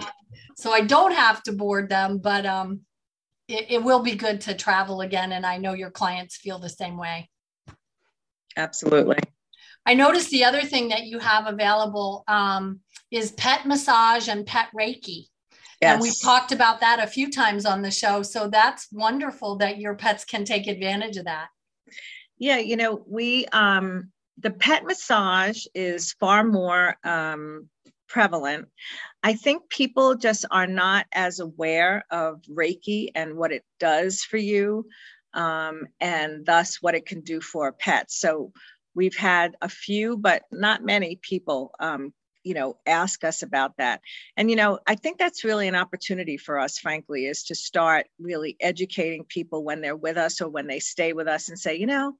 so 0.55 0.71
I 0.71 0.81
don't 0.81 1.11
have 1.11 1.43
to 1.43 1.51
board 1.51 1.87
them, 1.87 2.17
but 2.17 2.47
um, 2.47 2.79
it, 3.47 3.67
it 3.69 3.83
will 3.83 4.01
be 4.01 4.15
good 4.15 4.41
to 4.41 4.53
travel 4.53 5.01
again. 5.01 5.31
And 5.31 5.45
I 5.45 5.57
know 5.57 5.73
your 5.73 5.91
clients 5.91 6.37
feel 6.37 6.59
the 6.59 6.69
same 6.69 6.97
way. 6.97 7.29
Absolutely. 8.57 9.17
I 9.85 9.93
noticed 9.93 10.31
the 10.31 10.45
other 10.45 10.61
thing 10.61 10.89
that 10.89 11.05
you 11.05 11.19
have 11.19 11.45
available 11.45 12.23
um, 12.27 12.79
is 13.11 13.31
pet 13.33 13.65
massage 13.65 14.27
and 14.27 14.45
pet 14.45 14.67
Reiki. 14.77 15.27
Yes. 15.81 15.93
And 15.93 16.01
we've 16.01 16.21
talked 16.21 16.51
about 16.51 16.79
that 16.79 17.03
a 17.03 17.07
few 17.07 17.29
times 17.29 17.65
on 17.65 17.81
the 17.81 17.91
show. 17.91 18.23
So 18.23 18.47
that's 18.47 18.87
wonderful 18.91 19.57
that 19.57 19.77
your 19.77 19.95
pets 19.95 20.25
can 20.25 20.45
take 20.45 20.67
advantage 20.67 21.17
of 21.17 21.25
that. 21.25 21.49
Yeah, 22.37 22.57
you 22.57 22.75
know, 22.77 23.03
we 23.07 23.45
um 23.47 24.11
the 24.39 24.51
pet 24.51 24.83
massage 24.85 25.65
is 25.73 26.13
far 26.13 26.43
more 26.43 26.97
um 27.03 27.69
prevalent. 28.07 28.67
I 29.23 29.33
think 29.33 29.69
people 29.69 30.15
just 30.15 30.45
are 30.51 30.67
not 30.67 31.05
as 31.11 31.39
aware 31.39 32.05
of 32.11 32.41
Reiki 32.43 33.09
and 33.15 33.35
what 33.35 33.51
it 33.51 33.63
does 33.79 34.23
for 34.23 34.37
you, 34.37 34.87
um, 35.33 35.87
and 35.99 36.45
thus 36.45 36.81
what 36.81 36.95
it 36.95 37.05
can 37.05 37.21
do 37.21 37.41
for 37.41 37.71
pets. 37.71 38.19
So 38.19 38.51
we've 38.93 39.15
had 39.15 39.55
a 39.61 39.69
few, 39.69 40.17
but 40.17 40.43
not 40.51 40.83
many 40.83 41.19
people. 41.21 41.71
Um, 41.79 42.13
you 42.45 42.53
know 42.53 42.77
ask 42.85 43.23
us 43.23 43.41
about 43.41 43.75
that 43.77 43.99
and 44.37 44.49
you 44.49 44.55
know 44.55 44.79
i 44.87 44.95
think 44.95 45.17
that's 45.17 45.43
really 45.43 45.67
an 45.67 45.75
opportunity 45.75 46.37
for 46.37 46.59
us 46.59 46.77
frankly 46.77 47.25
is 47.25 47.43
to 47.43 47.55
start 47.55 48.05
really 48.19 48.55
educating 48.61 49.25
people 49.25 49.63
when 49.63 49.81
they're 49.81 49.95
with 49.95 50.15
us 50.15 50.39
or 50.39 50.47
when 50.47 50.67
they 50.67 50.79
stay 50.79 51.11
with 51.11 51.27
us 51.27 51.49
and 51.49 51.59
say 51.59 51.75
you 51.75 51.87
know 51.87 52.13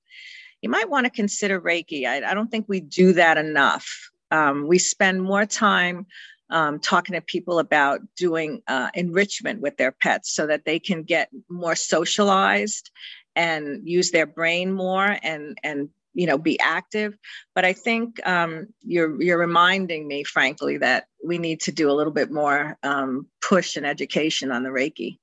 you 0.61 0.69
might 0.69 0.89
want 0.89 1.05
to 1.05 1.11
consider 1.11 1.61
reiki 1.61 2.07
i, 2.07 2.17
I 2.29 2.33
don't 2.33 2.49
think 2.49 2.65
we 2.67 2.81
do 2.81 3.13
that 3.13 3.37
enough 3.37 4.09
um, 4.31 4.67
we 4.67 4.79
spend 4.79 5.21
more 5.21 5.45
time 5.45 6.05
um, 6.49 6.79
talking 6.79 7.13
to 7.15 7.21
people 7.21 7.59
about 7.59 8.01
doing 8.15 8.61
uh, 8.67 8.89
enrichment 8.93 9.61
with 9.61 9.77
their 9.77 9.91
pets 9.91 10.33
so 10.33 10.47
that 10.47 10.65
they 10.65 10.79
can 10.79 11.03
get 11.03 11.29
more 11.49 11.75
socialized 11.75 12.91
and 13.35 13.87
use 13.87 14.11
their 14.11 14.25
brain 14.25 14.71
more 14.71 15.17
and 15.23 15.57
and 15.63 15.89
you 16.13 16.27
know 16.27 16.37
be 16.37 16.59
active. 16.59 17.17
But 17.53 17.65
i 17.65 17.73
think 17.73 18.25
um, 18.27 18.67
you're 18.81 19.21
you're 19.21 19.39
reminding 19.39 20.07
me 20.07 20.23
frankly 20.23 20.77
that 20.77 21.07
we 21.23 21.37
need 21.37 21.61
to 21.61 21.71
do 21.71 21.89
a 21.89 21.93
little 21.93 22.13
bit 22.13 22.31
more 22.31 22.77
um, 22.83 23.27
push 23.41 23.75
and 23.75 23.85
education 23.85 24.51
on 24.51 24.63
the 24.63 24.69
reiki. 24.69 25.17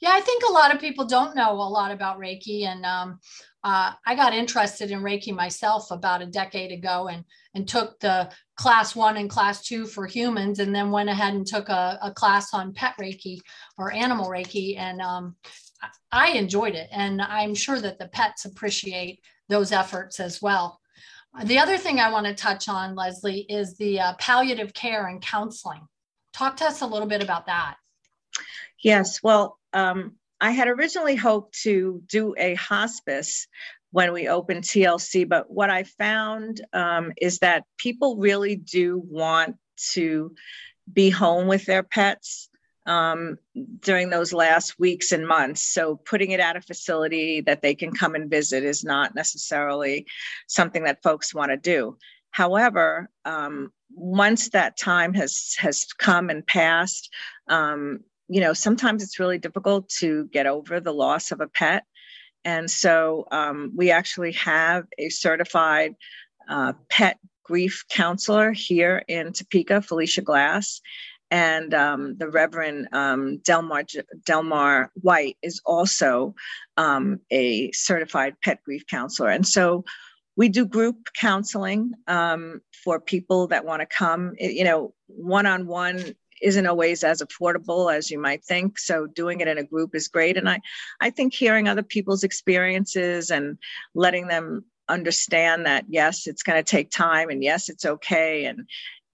Yeah 0.00 0.12
i 0.12 0.20
think 0.20 0.42
a 0.48 0.52
lot 0.52 0.74
of 0.74 0.80
people 0.80 1.04
don't 1.04 1.36
know 1.36 1.52
a 1.52 1.70
lot 1.78 1.90
about 1.90 2.18
reiki 2.18 2.64
and 2.64 2.84
um, 2.84 3.20
uh, 3.66 3.92
I 4.06 4.14
got 4.14 4.32
interested 4.32 4.92
in 4.92 5.00
Reiki 5.00 5.34
myself 5.34 5.90
about 5.90 6.22
a 6.22 6.26
decade 6.26 6.70
ago 6.70 7.08
and, 7.08 7.24
and 7.52 7.66
took 7.66 7.98
the 7.98 8.30
class 8.54 8.94
one 8.94 9.16
and 9.16 9.28
class 9.28 9.60
two 9.64 9.86
for 9.86 10.06
humans, 10.06 10.60
and 10.60 10.72
then 10.72 10.92
went 10.92 11.08
ahead 11.08 11.34
and 11.34 11.44
took 11.44 11.68
a, 11.68 11.98
a 12.00 12.12
class 12.12 12.54
on 12.54 12.72
pet 12.72 12.94
Reiki 13.00 13.40
or 13.76 13.92
animal 13.92 14.30
Reiki. 14.30 14.78
And 14.78 15.00
um, 15.00 15.34
I 16.12 16.28
enjoyed 16.28 16.76
it, 16.76 16.88
and 16.92 17.20
I'm 17.20 17.56
sure 17.56 17.80
that 17.80 17.98
the 17.98 18.06
pets 18.06 18.44
appreciate 18.44 19.18
those 19.48 19.72
efforts 19.72 20.20
as 20.20 20.40
well. 20.40 20.80
The 21.44 21.58
other 21.58 21.76
thing 21.76 21.98
I 21.98 22.12
want 22.12 22.26
to 22.26 22.34
touch 22.34 22.68
on, 22.68 22.94
Leslie, 22.94 23.46
is 23.48 23.76
the 23.78 23.98
uh, 23.98 24.14
palliative 24.20 24.74
care 24.74 25.08
and 25.08 25.20
counseling. 25.20 25.88
Talk 26.32 26.56
to 26.58 26.66
us 26.66 26.82
a 26.82 26.86
little 26.86 27.08
bit 27.08 27.20
about 27.20 27.46
that. 27.46 27.74
Yes, 28.80 29.24
well, 29.24 29.58
um, 29.72 30.12
I 30.40 30.50
had 30.50 30.68
originally 30.68 31.16
hoped 31.16 31.62
to 31.62 32.02
do 32.06 32.34
a 32.36 32.54
hospice 32.54 33.46
when 33.90 34.12
we 34.12 34.28
opened 34.28 34.64
TLC, 34.64 35.28
but 35.28 35.50
what 35.50 35.70
I 35.70 35.84
found 35.84 36.60
um, 36.72 37.12
is 37.20 37.38
that 37.38 37.64
people 37.78 38.16
really 38.16 38.56
do 38.56 38.98
want 38.98 39.56
to 39.92 40.34
be 40.92 41.10
home 41.10 41.46
with 41.46 41.64
their 41.64 41.82
pets 41.82 42.48
um, 42.86 43.38
during 43.80 44.10
those 44.10 44.32
last 44.32 44.78
weeks 44.78 45.12
and 45.12 45.26
months. 45.26 45.62
So 45.64 45.96
putting 45.96 46.30
it 46.30 46.40
at 46.40 46.56
a 46.56 46.60
facility 46.60 47.40
that 47.42 47.62
they 47.62 47.74
can 47.74 47.92
come 47.92 48.14
and 48.14 48.30
visit 48.30 48.62
is 48.64 48.84
not 48.84 49.14
necessarily 49.14 50.06
something 50.46 50.84
that 50.84 51.02
folks 51.02 51.34
want 51.34 51.50
to 51.50 51.56
do. 51.56 51.96
However, 52.30 53.08
um, 53.24 53.72
once 53.94 54.50
that 54.50 54.76
time 54.76 55.14
has 55.14 55.54
has 55.58 55.86
come 55.98 56.28
and 56.28 56.46
passed, 56.46 57.12
um, 57.48 58.00
you 58.28 58.40
know, 58.40 58.52
sometimes 58.52 59.02
it's 59.02 59.18
really 59.18 59.38
difficult 59.38 59.88
to 59.88 60.26
get 60.26 60.46
over 60.46 60.80
the 60.80 60.92
loss 60.92 61.32
of 61.32 61.40
a 61.40 61.48
pet. 61.48 61.84
And 62.44 62.70
so 62.70 63.26
um, 63.30 63.72
we 63.74 63.90
actually 63.90 64.32
have 64.32 64.84
a 64.98 65.08
certified 65.08 65.94
uh, 66.48 66.74
pet 66.88 67.18
grief 67.44 67.84
counselor 67.88 68.52
here 68.52 69.04
in 69.08 69.32
Topeka, 69.32 69.82
Felicia 69.82 70.22
Glass, 70.22 70.80
and 71.30 71.74
um, 71.74 72.16
the 72.18 72.28
Reverend 72.28 72.88
um, 72.92 73.38
Delmar 73.38 73.84
Delmar 74.24 74.90
White 74.94 75.36
is 75.42 75.60
also 75.64 76.34
um, 76.76 77.20
a 77.30 77.72
certified 77.72 78.34
pet 78.42 78.62
grief 78.64 78.86
counselor, 78.88 79.30
and 79.30 79.46
so 79.46 79.84
we 80.36 80.48
do 80.48 80.66
group 80.66 81.08
counseling 81.18 81.92
um, 82.06 82.60
for 82.84 83.00
people 83.00 83.48
that 83.48 83.64
want 83.64 83.80
to 83.80 83.86
come. 83.86 84.34
You 84.38 84.64
know, 84.64 84.94
one 85.06 85.46
on 85.46 85.66
one 85.66 86.14
isn't 86.42 86.66
always 86.66 87.02
as 87.04 87.22
affordable 87.22 87.94
as 87.94 88.10
you 88.10 88.18
might 88.18 88.44
think 88.44 88.78
so 88.78 89.06
doing 89.06 89.40
it 89.40 89.48
in 89.48 89.58
a 89.58 89.64
group 89.64 89.94
is 89.94 90.08
great 90.08 90.36
and 90.36 90.48
i 90.48 90.60
i 91.00 91.10
think 91.10 91.32
hearing 91.32 91.68
other 91.68 91.82
people's 91.82 92.24
experiences 92.24 93.30
and 93.30 93.58
letting 93.94 94.26
them 94.26 94.64
understand 94.88 95.66
that 95.66 95.84
yes 95.88 96.26
it's 96.26 96.42
going 96.42 96.56
to 96.56 96.70
take 96.70 96.90
time 96.90 97.28
and 97.28 97.42
yes 97.42 97.68
it's 97.68 97.84
okay 97.84 98.44
and 98.44 98.66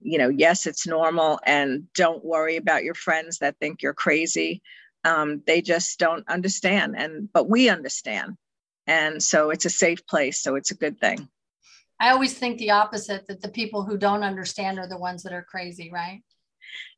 you 0.03 0.17
know, 0.17 0.29
yes, 0.29 0.67
it's 0.67 0.85
normal, 0.85 1.39
and 1.45 1.91
don't 1.93 2.23
worry 2.23 2.57
about 2.57 2.83
your 2.83 2.93
friends 2.93 3.39
that 3.39 3.57
think 3.59 3.81
you're 3.81 3.93
crazy. 3.93 4.61
Um, 5.05 5.41
they 5.47 5.61
just 5.61 5.97
don't 5.97 6.27
understand, 6.27 6.95
and 6.97 7.31
but 7.31 7.49
we 7.49 7.69
understand, 7.69 8.37
and 8.85 9.23
so 9.23 9.49
it's 9.49 9.65
a 9.65 9.69
safe 9.69 10.05
place. 10.05 10.41
So 10.41 10.55
it's 10.55 10.71
a 10.71 10.75
good 10.75 10.99
thing. 10.99 11.27
I 11.99 12.09
always 12.09 12.33
think 12.33 12.57
the 12.57 12.71
opposite 12.71 13.27
that 13.27 13.41
the 13.41 13.49
people 13.49 13.83
who 13.83 13.97
don't 13.97 14.23
understand 14.23 14.77
are 14.77 14.87
the 14.87 14.97
ones 14.97 15.23
that 15.23 15.33
are 15.33 15.43
crazy, 15.43 15.89
right? 15.91 16.21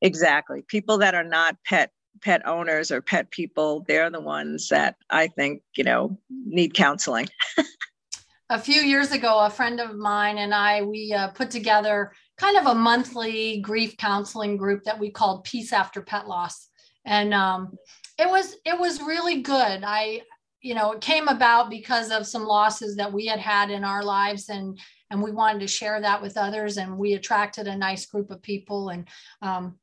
Exactly. 0.01 0.63
People 0.67 0.98
that 1.00 1.15
are 1.15 1.24
not 1.24 1.58
pet 1.65 1.91
pet 2.22 2.48
owners 2.48 2.91
or 2.91 3.01
pet 3.01 3.29
people, 3.29 3.84
they're 3.88 4.10
the 4.10 4.22
ones 4.22 4.70
that 4.70 4.96
I 5.10 5.27
think, 5.27 5.62
you 5.75 5.84
know, 5.84 6.17
need 6.29 6.74
counseling. 6.74 7.27
a 8.50 8.60
few 8.60 8.82
years 8.82 9.12
ago, 9.12 9.39
a 9.39 9.50
friend 9.50 9.79
of 9.79 9.96
mine 9.96 10.38
and 10.38 10.53
I, 10.53 10.82
we 10.84 11.13
uh, 11.13 11.29
put 11.29 11.50
together 11.50 12.13
kind 12.38 12.58
of 12.58 12.67
a 12.67 12.75
monthly 12.75 13.60
grief 13.62 13.98
counseling 13.98 14.58
group 14.58 14.84
that 14.84 15.00
we 15.00 15.10
called 15.10 15.44
Peace 15.44 15.74
After 15.74 16.01
Pet 16.01 16.27
Loss, 16.27 16.70
and 17.05 17.34
um, 17.34 17.77
it 18.20 18.29
was 18.29 18.55
it 18.65 18.79
was 18.79 19.01
really 19.01 19.41
good. 19.41 19.84
I 19.86 20.22
you 20.65 20.74
know 20.74 20.93
it 20.93 21.01
came 21.01 21.27
about 21.27 21.69
because 21.69 22.10
of 22.10 22.25
some 22.25 22.43
losses 22.43 22.95
that 22.95 23.13
we 23.13 23.27
had 23.27 23.39
had 23.39 23.69
in 23.69 23.84
our 23.84 24.03
lives 24.03 24.50
and 24.50 24.79
and 25.12 25.22
we 25.22 25.31
wanted 25.31 25.60
to 25.60 25.67
share 25.67 26.01
that 26.01 26.19
with 26.19 26.38
others 26.38 26.77
and 26.77 26.98
we 26.98 27.13
attracted 27.13 27.67
a 27.67 27.77
nice 27.77 28.07
group 28.07 28.31
of 28.31 28.41
people 28.41 28.89
and 28.89 29.07
um, 29.43 29.77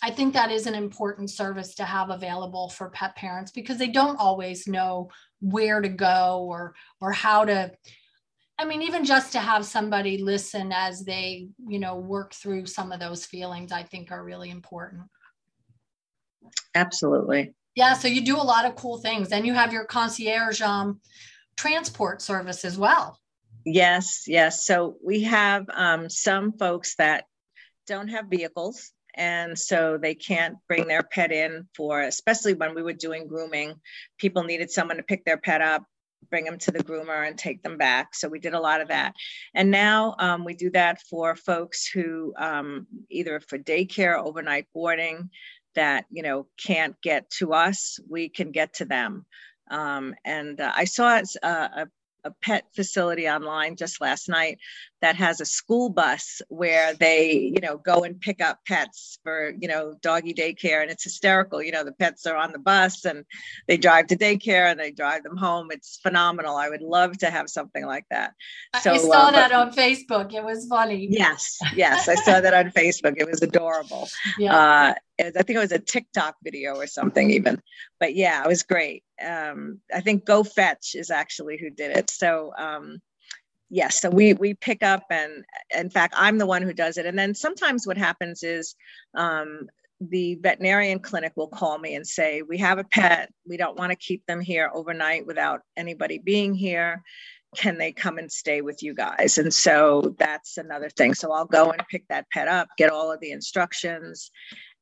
i 0.00 0.10
think 0.10 0.32
that 0.32 0.52
is 0.52 0.66
an 0.66 0.76
important 0.76 1.28
service 1.28 1.74
to 1.74 1.82
have 1.82 2.10
available 2.10 2.68
for 2.68 2.88
pet 2.90 3.16
parents 3.16 3.50
because 3.50 3.78
they 3.78 3.88
don't 3.88 4.20
always 4.20 4.68
know 4.68 5.10
where 5.40 5.80
to 5.80 5.88
go 5.88 6.46
or 6.48 6.72
or 7.00 7.10
how 7.12 7.44
to 7.44 7.70
I 8.60 8.64
mean, 8.64 8.82
even 8.82 9.04
just 9.04 9.30
to 9.32 9.38
have 9.38 9.64
somebody 9.64 10.18
listen 10.18 10.72
as 10.74 11.04
they, 11.04 11.46
you 11.68 11.78
know, 11.78 11.94
work 11.94 12.34
through 12.34 12.66
some 12.66 12.90
of 12.90 12.98
those 12.98 13.24
feelings, 13.24 13.70
I 13.70 13.84
think 13.84 14.10
are 14.10 14.24
really 14.24 14.50
important. 14.50 15.02
Absolutely. 16.74 17.54
Yeah. 17.78 17.92
So 17.92 18.08
you 18.08 18.22
do 18.22 18.34
a 18.34 18.42
lot 18.42 18.64
of 18.64 18.74
cool 18.74 18.98
things. 18.98 19.28
Then 19.28 19.44
you 19.44 19.54
have 19.54 19.72
your 19.72 19.84
concierge 19.84 20.60
um, 20.60 21.00
transport 21.56 22.20
service 22.20 22.64
as 22.64 22.76
well. 22.76 23.20
Yes. 23.64 24.24
Yes. 24.26 24.64
So 24.64 24.96
we 25.00 25.22
have 25.22 25.64
um, 25.72 26.10
some 26.10 26.58
folks 26.58 26.96
that 26.96 27.26
don't 27.86 28.08
have 28.08 28.24
vehicles. 28.28 28.90
And 29.14 29.56
so 29.56 29.96
they 29.96 30.16
can't 30.16 30.56
bring 30.66 30.88
their 30.88 31.04
pet 31.04 31.30
in 31.30 31.68
for, 31.76 32.00
especially 32.00 32.54
when 32.54 32.74
we 32.74 32.82
were 32.82 32.94
doing 32.94 33.28
grooming, 33.28 33.74
people 34.18 34.42
needed 34.42 34.72
someone 34.72 34.96
to 34.96 35.04
pick 35.04 35.24
their 35.24 35.38
pet 35.38 35.60
up 35.60 35.84
bring 36.30 36.44
them 36.44 36.58
to 36.58 36.70
the 36.70 36.82
groomer 36.82 37.26
and 37.26 37.38
take 37.38 37.62
them 37.62 37.76
back. 37.76 38.14
So 38.14 38.28
we 38.28 38.38
did 38.38 38.54
a 38.54 38.60
lot 38.60 38.80
of 38.80 38.88
that. 38.88 39.14
And 39.54 39.70
now 39.70 40.14
um, 40.18 40.44
we 40.44 40.54
do 40.54 40.70
that 40.70 41.00
for 41.08 41.36
folks 41.36 41.88
who 41.88 42.34
um, 42.38 42.86
either 43.10 43.40
for 43.40 43.58
daycare, 43.58 44.22
overnight 44.22 44.66
boarding, 44.74 45.30
that 45.74 46.06
you 46.10 46.22
know 46.22 46.46
can't 46.62 47.00
get 47.02 47.30
to 47.38 47.52
us, 47.52 47.98
we 48.08 48.28
can 48.28 48.52
get 48.52 48.74
to 48.74 48.84
them. 48.84 49.26
Um, 49.70 50.14
and 50.24 50.60
uh, 50.60 50.72
I 50.74 50.84
saw 50.84 51.20
a, 51.42 51.46
a 51.46 51.86
a 52.24 52.32
pet 52.42 52.64
facility 52.74 53.28
online 53.28 53.76
just 53.76 54.00
last 54.00 54.28
night 54.28 54.58
that 55.00 55.16
has 55.16 55.40
a 55.40 55.44
school 55.44 55.90
bus 55.90 56.42
where 56.48 56.94
they, 56.94 57.52
you 57.54 57.60
know, 57.60 57.76
go 57.76 58.02
and 58.04 58.20
pick 58.20 58.42
up 58.42 58.58
pets 58.66 59.18
for, 59.22 59.52
you 59.60 59.68
know, 59.68 59.94
doggy 60.02 60.34
daycare. 60.34 60.82
And 60.82 60.90
it's 60.90 61.04
hysterical. 61.04 61.62
You 61.62 61.72
know, 61.72 61.84
the 61.84 61.92
pets 61.92 62.26
are 62.26 62.36
on 62.36 62.52
the 62.52 62.58
bus 62.58 63.04
and 63.04 63.24
they 63.66 63.76
drive 63.76 64.08
to 64.08 64.16
daycare 64.16 64.70
and 64.70 64.78
they 64.78 64.90
drive 64.90 65.22
them 65.22 65.36
home. 65.36 65.68
It's 65.70 65.98
phenomenal. 66.02 66.56
I 66.56 66.68
would 66.68 66.82
love 66.82 67.18
to 67.18 67.30
have 67.30 67.48
something 67.48 67.84
like 67.86 68.06
that. 68.10 68.34
So, 68.82 68.92
I 68.92 68.98
saw 68.98 69.28
uh, 69.28 69.30
that 69.30 69.52
on 69.52 69.72
Facebook. 69.72 70.34
It 70.34 70.44
was 70.44 70.66
funny. 70.66 71.06
Yes. 71.10 71.58
Yes. 71.76 72.08
I 72.08 72.16
saw 72.16 72.40
that 72.40 72.54
on 72.54 72.72
Facebook. 72.72 73.14
It 73.16 73.28
was 73.28 73.42
adorable. 73.42 74.08
Yeah. 74.38 74.54
Uh, 74.54 74.94
I 75.20 75.30
think 75.30 75.50
it 75.56 75.58
was 75.58 75.72
a 75.72 75.78
TikTok 75.78 76.36
video 76.44 76.76
or 76.76 76.86
something 76.86 77.30
even. 77.30 77.60
But 77.98 78.14
yeah, 78.14 78.44
it 78.44 78.46
was 78.46 78.62
great. 78.62 79.02
Um, 79.24 79.80
I 79.92 80.00
think 80.00 80.24
Go 80.24 80.44
Fetch 80.44 80.94
is 80.94 81.10
actually 81.10 81.58
who 81.58 81.70
did 81.70 81.96
it. 81.96 82.10
So 82.10 82.52
um, 82.56 83.00
yes, 83.70 84.00
so 84.00 84.10
we 84.10 84.34
we 84.34 84.54
pick 84.54 84.82
up 84.82 85.04
and 85.10 85.44
in 85.76 85.90
fact 85.90 86.14
I'm 86.16 86.38
the 86.38 86.46
one 86.46 86.62
who 86.62 86.72
does 86.72 86.96
it. 86.96 87.06
And 87.06 87.18
then 87.18 87.34
sometimes 87.34 87.86
what 87.86 87.98
happens 87.98 88.42
is 88.42 88.74
um, 89.14 89.68
the 90.00 90.36
veterinarian 90.36 91.00
clinic 91.00 91.32
will 91.36 91.48
call 91.48 91.78
me 91.78 91.94
and 91.94 92.06
say, 92.06 92.42
We 92.42 92.58
have 92.58 92.78
a 92.78 92.84
pet, 92.84 93.32
we 93.46 93.56
don't 93.56 93.78
want 93.78 93.90
to 93.90 93.96
keep 93.96 94.24
them 94.26 94.40
here 94.40 94.70
overnight 94.72 95.26
without 95.26 95.62
anybody 95.76 96.18
being 96.18 96.54
here. 96.54 97.02
Can 97.56 97.78
they 97.78 97.92
come 97.92 98.18
and 98.18 98.30
stay 98.30 98.60
with 98.60 98.82
you 98.82 98.94
guys? 98.94 99.38
And 99.38 99.52
so 99.52 100.14
that's 100.18 100.58
another 100.58 100.90
thing. 100.90 101.14
So 101.14 101.32
I'll 101.32 101.46
go 101.46 101.70
and 101.70 101.82
pick 101.90 102.06
that 102.08 102.26
pet 102.30 102.46
up, 102.46 102.68
get 102.76 102.90
all 102.90 103.10
of 103.10 103.20
the 103.20 103.30
instructions, 103.30 104.30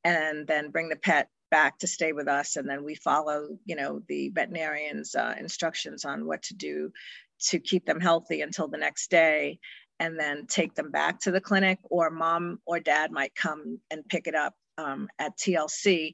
and 0.02 0.46
then 0.48 0.70
bring 0.70 0.88
the 0.88 0.96
pet 0.96 1.28
back 1.50 1.78
to 1.78 1.86
stay 1.86 2.12
with 2.12 2.26
us 2.26 2.56
and 2.56 2.68
then 2.68 2.82
we 2.82 2.96
follow 2.96 3.56
you 3.64 3.76
know 3.76 4.02
the 4.08 4.30
veterinarian's 4.30 5.14
uh, 5.14 5.32
instructions 5.38 6.04
on 6.04 6.26
what 6.26 6.42
to 6.42 6.54
do 6.54 6.90
to 7.38 7.58
keep 7.58 7.86
them 7.86 8.00
healthy 8.00 8.40
until 8.40 8.68
the 8.68 8.78
next 8.78 9.10
day 9.10 9.58
and 9.98 10.18
then 10.18 10.46
take 10.46 10.74
them 10.74 10.90
back 10.90 11.20
to 11.20 11.30
the 11.30 11.40
clinic 11.40 11.78
or 11.84 12.10
mom 12.10 12.60
or 12.66 12.80
dad 12.80 13.10
might 13.10 13.34
come 13.34 13.80
and 13.90 14.06
pick 14.08 14.26
it 14.26 14.34
up 14.34 14.54
um, 14.78 15.08
at 15.18 15.36
tlc 15.38 16.12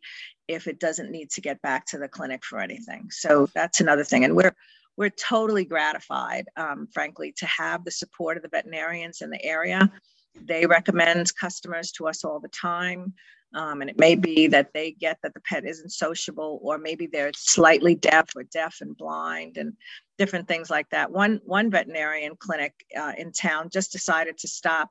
if 0.49 0.67
it 0.67 0.79
doesn't 0.79 1.11
need 1.11 1.31
to 1.31 1.41
get 1.41 1.61
back 1.63 1.87
to 1.87 1.99
the 1.99 2.09
clinic 2.09 2.45
for 2.45 2.61
anything. 2.61 3.09
So 3.11 3.49
that's 3.55 3.81
another 3.81 4.05
thing. 4.05 4.25
And 4.25 4.37
we're 4.37 4.55
we're 4.99 5.11
totally 5.11 5.65
gratified 5.65 6.47
um, 6.57 6.87
frankly 6.93 7.33
to 7.39 7.47
have 7.47 7.85
the 7.85 7.91
support 7.91 8.37
of 8.37 8.43
the 8.43 8.51
veterinarians 8.51 9.23
in 9.23 9.31
the 9.31 9.43
area. 9.43 9.91
They 10.35 10.67
recommend 10.67 11.35
customers 11.35 11.93
to 11.93 12.09
us 12.09 12.25
all 12.25 12.41
the 12.41 12.49
time 12.49 13.15
um, 13.55 13.81
and 13.81 13.91
it 13.91 13.99
may 13.99 14.15
be 14.15 14.47
that 14.49 14.73
they 14.73 14.93
get 14.93 15.19
that 15.23 15.35
the 15.35 15.41
pet 15.41 15.65
isn't 15.65 15.91
sociable, 15.91 16.59
or 16.63 16.79
maybe 16.79 17.07
they're 17.07 17.33
slightly 17.37 17.95
deaf 17.95 18.31
or 18.35 18.45
deaf 18.45 18.79
and 18.81 18.97
blind, 18.97 19.57
and 19.57 19.75
different 20.19 20.49
things 20.49 20.71
like 20.71 20.89
that. 20.91 21.11
One 21.11 21.41
one 21.45 21.71
veterinarian 21.71 22.37
clinic 22.37 22.73
uh, 22.99 23.13
in 23.19 23.33
town 23.33 23.69
just 23.71 23.93
decided 23.93 24.39
to 24.39 24.49
stop 24.49 24.91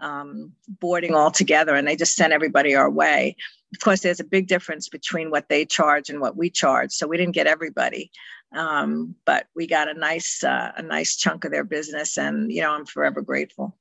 um, 0.00 0.52
boarding 0.68 1.14
altogether, 1.14 1.74
and 1.74 1.86
they 1.86 1.96
just 1.96 2.16
sent 2.16 2.32
everybody 2.32 2.74
our 2.74 2.90
way. 2.90 3.36
Of 3.74 3.80
course, 3.80 4.00
there's 4.00 4.20
a 4.20 4.24
big 4.24 4.46
difference 4.46 4.88
between 4.88 5.30
what 5.30 5.48
they 5.48 5.66
charge 5.66 6.08
and 6.08 6.20
what 6.20 6.36
we 6.36 6.48
charge, 6.48 6.92
so 6.92 7.06
we 7.06 7.18
didn't 7.18 7.34
get 7.34 7.46
everybody, 7.46 8.10
um, 8.52 9.14
but 9.26 9.46
we 9.54 9.66
got 9.66 9.88
a 9.88 9.94
nice 9.94 10.42
uh, 10.42 10.72
a 10.76 10.82
nice 10.82 11.16
chunk 11.16 11.44
of 11.44 11.52
their 11.52 11.64
business, 11.64 12.16
and 12.16 12.50
you 12.50 12.62
know 12.62 12.72
I'm 12.72 12.86
forever 12.86 13.20
grateful. 13.20 13.76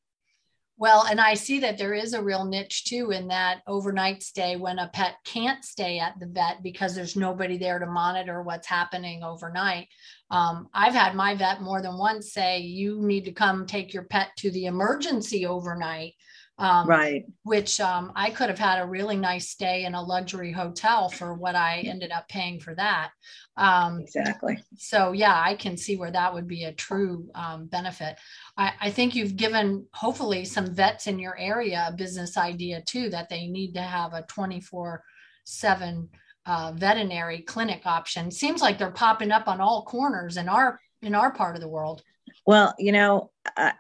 Well, 0.80 1.08
and 1.10 1.20
I 1.20 1.34
see 1.34 1.60
that 1.62 1.80
there 1.80 1.96
is 1.96 2.14
a 2.14 2.22
real 2.22 2.46
niche 2.46 2.86
too 2.86 3.10
in 3.10 3.28
that 3.30 3.62
overnight 3.66 4.22
stay 4.22 4.58
when 4.58 4.78
a 4.78 4.88
pet 4.90 5.16
can't 5.26 5.66
stay 5.66 5.98
at 5.98 6.20
the 6.20 6.28
vet 6.28 6.62
because 6.62 6.94
there's 6.94 7.16
nobody 7.16 7.58
there 7.58 7.80
to 7.80 7.88
monitor 7.88 8.44
what's 8.44 8.68
happening 8.68 9.24
overnight. 9.24 9.88
Um, 10.30 10.70
I've 10.76 10.94
had 10.94 11.16
my 11.16 11.34
vet 11.34 11.64
more 11.64 11.82
than 11.82 11.98
once 11.98 12.32
say, 12.32 12.60
you 12.60 13.02
need 13.02 13.26
to 13.26 13.32
come 13.32 13.66
take 13.66 13.92
your 13.92 14.04
pet 14.04 14.30
to 14.38 14.52
the 14.52 14.68
emergency 14.68 15.48
overnight 15.48 16.14
um, 16.60 16.88
right. 16.88 17.24
Which 17.44 17.80
um, 17.80 18.12
I 18.16 18.32
could 18.32 18.50
have 18.50 18.58
had 18.58 18.82
a 18.82 18.88
really 18.88 19.16
nice 19.16 19.50
stay 19.50 19.86
in 19.86 19.94
a 19.94 20.02
luxury 20.02 20.52
hotel 20.52 21.08
for 21.10 21.34
what 21.34 21.56
I 21.56 21.82
ended 21.82 22.12
up 22.12 22.28
paying 22.28 22.60
for 22.60 22.74
that. 22.76 23.12
Um, 23.58 24.02
exactly. 24.02 24.64
So, 24.76 25.12
yeah, 25.12 25.40
I 25.44 25.56
can 25.56 25.78
see 25.78 25.98
where 25.98 26.12
that 26.12 26.34
would 26.34 26.48
be 26.48 26.64
a 26.64 26.74
true 26.74 27.30
um, 27.36 27.68
benefit. 27.68 28.18
I, 28.58 28.74
I, 28.82 28.90
think 28.92 29.16
you've 29.16 29.36
given 29.36 29.86
hopefully 29.94 30.46
some 30.46 30.74
vets 30.74 31.08
in 31.08 31.20
your 31.20 31.38
area 31.38 31.88
a 31.90 31.96
business 31.96 32.38
idea 32.38 32.82
too 32.82 33.10
that 33.10 33.30
they 33.30 33.48
need 33.48 33.74
to 33.74 33.82
have 33.82 34.14
a 34.14 34.24
24 34.24 35.04
7 35.46 36.10
uh, 36.48 36.74
veterinary 36.76 37.40
clinic 37.40 37.82
option. 37.86 38.32
Seems 38.32 38.62
like 38.62 38.78
they're 38.78 38.92
popping 38.92 39.32
up 39.32 39.48
on 39.48 39.62
all 39.62 39.84
corners 39.84 40.38
in 40.38 40.50
our 40.50 40.80
in 41.02 41.14
our 41.14 41.32
part 41.32 41.56
of 41.56 41.62
the 41.62 41.68
world. 41.68 42.02
Well, 42.46 42.74
you 42.80 42.92
know, 42.92 43.32
I, 43.56 43.74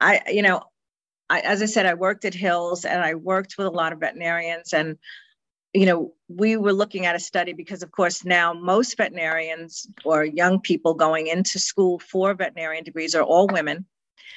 I 0.00 0.22
you 0.28 0.42
know, 0.42 0.62
I, 1.32 1.40
as 1.40 1.62
I 1.62 1.66
said, 1.66 1.86
I 1.86 1.94
worked 1.94 2.26
at 2.26 2.34
Hills 2.34 2.84
and 2.84 3.02
I 3.02 3.14
worked 3.14 3.56
with 3.56 3.66
a 3.66 3.70
lot 3.70 3.94
of 3.94 4.00
veterinarians. 4.00 4.74
And, 4.74 4.98
you 5.72 5.86
know, 5.86 6.12
we 6.28 6.58
were 6.58 6.74
looking 6.74 7.06
at 7.06 7.16
a 7.16 7.20
study 7.20 7.54
because, 7.54 7.82
of 7.82 7.90
course, 7.90 8.22
now 8.22 8.52
most 8.52 8.98
veterinarians 8.98 9.86
or 10.04 10.26
young 10.26 10.60
people 10.60 10.92
going 10.92 11.28
into 11.28 11.58
school 11.58 11.98
for 12.00 12.34
veterinarian 12.34 12.84
degrees 12.84 13.14
are 13.14 13.22
all 13.22 13.46
women. 13.46 13.86